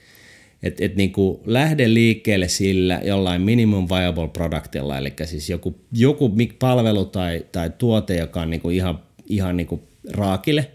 [0.62, 6.36] Et, et niin kuin lähde liikkeelle sillä jollain minimum viable productilla, eli siis joku, joku
[6.58, 10.70] palvelu tai, tai tuote, joka on niin kuin ihan, ihan niin kuin raakille,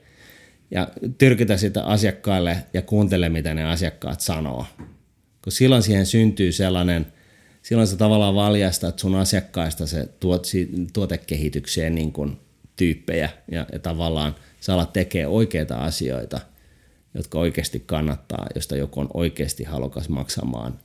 [0.71, 4.65] ja tyrkytä sitä asiakkaille ja kuuntele, mitä ne asiakkaat sanoo.
[5.43, 7.05] Kun silloin siihen syntyy sellainen,
[7.61, 10.47] silloin sä tavallaan valjastat sun asiakkaista se tuot,
[10.93, 12.37] tuotekehitykseen niin kuin
[12.75, 13.29] tyyppejä.
[13.51, 16.39] Ja, ja tavallaan sä alat tekee oikeita asioita–
[17.13, 20.79] jotka oikeasti kannattaa, josta joku on oikeasti halukas maksamaan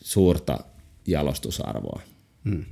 [0.00, 0.58] suurta
[1.06, 2.02] jalostusarvoa.
[2.44, 2.64] Hmm.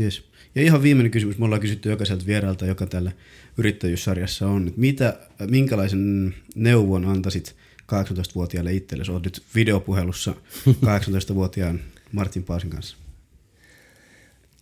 [0.00, 0.24] Yes.
[0.54, 3.12] Ja ihan viimeinen kysymys, me ollaan kysytty jokaiselta vieraalta, joka tällä
[3.58, 5.18] yrittäjyyssarjassa on, että mitä,
[5.50, 9.10] minkälaisen neuvon antaisit 18-vuotiaalle itsellesi?
[9.10, 10.34] Olet nyt videopuhelussa
[10.68, 11.80] 18-vuotiaan
[12.12, 12.96] Martin Paasin kanssa.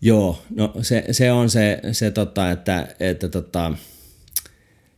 [0.01, 3.73] Joo, no se, se on se, se tota, että, että tota,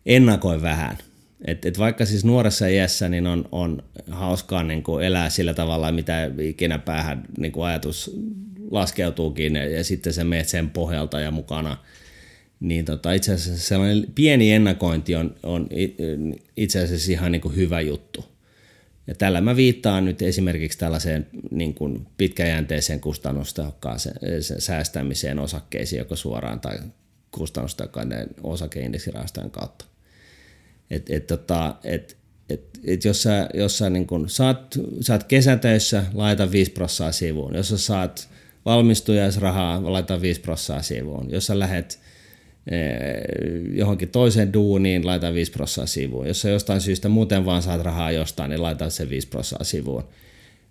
[0.07, 0.99] ennakoi vähän–
[1.45, 5.93] et, et vaikka siis nuoressa iässä niin on, on hauskaa niin kuin elää sillä tavalla,
[5.93, 8.17] mitä ikinä päähän niin kuin ajatus
[8.71, 11.77] laskeutuukin ja, sitten se meet sen pohjalta ja mukana,
[12.61, 15.69] niin tota, itse asiassa sellainen pieni ennakointi on, on
[16.57, 18.25] itse asiassa ihan niin kuin hyvä juttu.
[19.07, 24.17] Ja tällä mä viittaan nyt esimerkiksi tällaiseen niin kuin pitkäjänteiseen kustannustehokkaaseen
[24.59, 26.79] säästämiseen osakkeisiin, joko suoraan tai
[27.31, 29.85] kustannustehokkaiden osakeindeksirahastojen kautta.
[30.91, 32.16] Et, et, tota, et,
[32.49, 37.55] et, et jos sä, jos sä niin kun saat, saat kesätöissä, laita 5 prossaa sivuun.
[37.55, 38.28] Jos sä saat
[38.64, 41.30] valmistujaisrahaa, laita 5 prossaa sivuun.
[41.30, 42.01] Jos sä lähet
[42.70, 42.80] eh,
[43.72, 46.28] johonkin toiseen duuniin, laita 5 prossaa sivuun.
[46.28, 50.05] Jos sä jostain syystä muuten vaan saat rahaa jostain, niin laita se 5 prossaa sivuun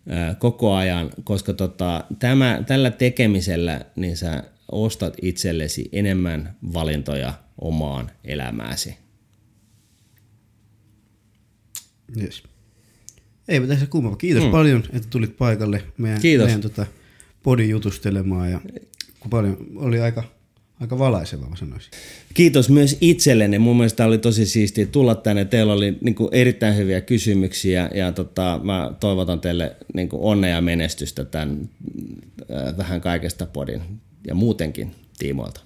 [0.07, 8.11] eh, koko ajan, koska tota, tämä, tällä tekemisellä niin sä ostat itsellesi enemmän valintoja omaan
[8.23, 9.02] elämääsi.
[12.21, 12.43] Yes.
[13.47, 14.17] Ei tässä kummalla.
[14.17, 14.51] Kiitos mm.
[14.51, 16.45] paljon, että tulit paikalle meidän, Kiitos.
[16.45, 16.85] meidän tota,
[17.43, 18.51] podin jutustelemaan.
[18.51, 18.61] Ja
[19.19, 20.23] kun paljon oli aika,
[20.79, 21.91] aika valaiseva, mä sanoisin.
[22.33, 23.59] Kiitos myös itsellenne.
[23.59, 25.45] Mun mielestä oli tosi siistiä tulla tänne.
[25.45, 30.55] Teillä oli niin kuin, erittäin hyviä kysymyksiä ja tota, mä toivotan teille niin kuin, onnea
[30.55, 31.69] ja menestystä tämän
[32.41, 33.81] äh, vähän kaikesta podin
[34.27, 35.61] ja muutenkin tiimoilta.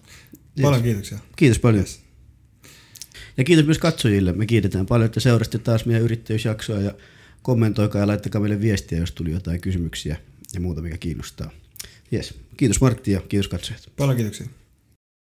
[0.61, 1.17] Paljon kiitoksia.
[1.35, 1.83] Kiitos paljon.
[1.83, 2.07] Yes.
[3.38, 4.33] Ja kiitos myös katsojille.
[4.33, 6.93] Me kiitetään paljon, että seurasitte taas meidän yrittäjyysjaksoa ja
[7.41, 10.17] kommentoikaa ja laittakaa meille viestiä, jos tuli jotain kysymyksiä
[10.53, 11.51] ja muuta, mikä kiinnostaa.
[12.13, 12.33] Yes.
[12.57, 13.89] Kiitos Martti ja kiitos katsojat.
[13.97, 14.47] Paljon kiitoksia.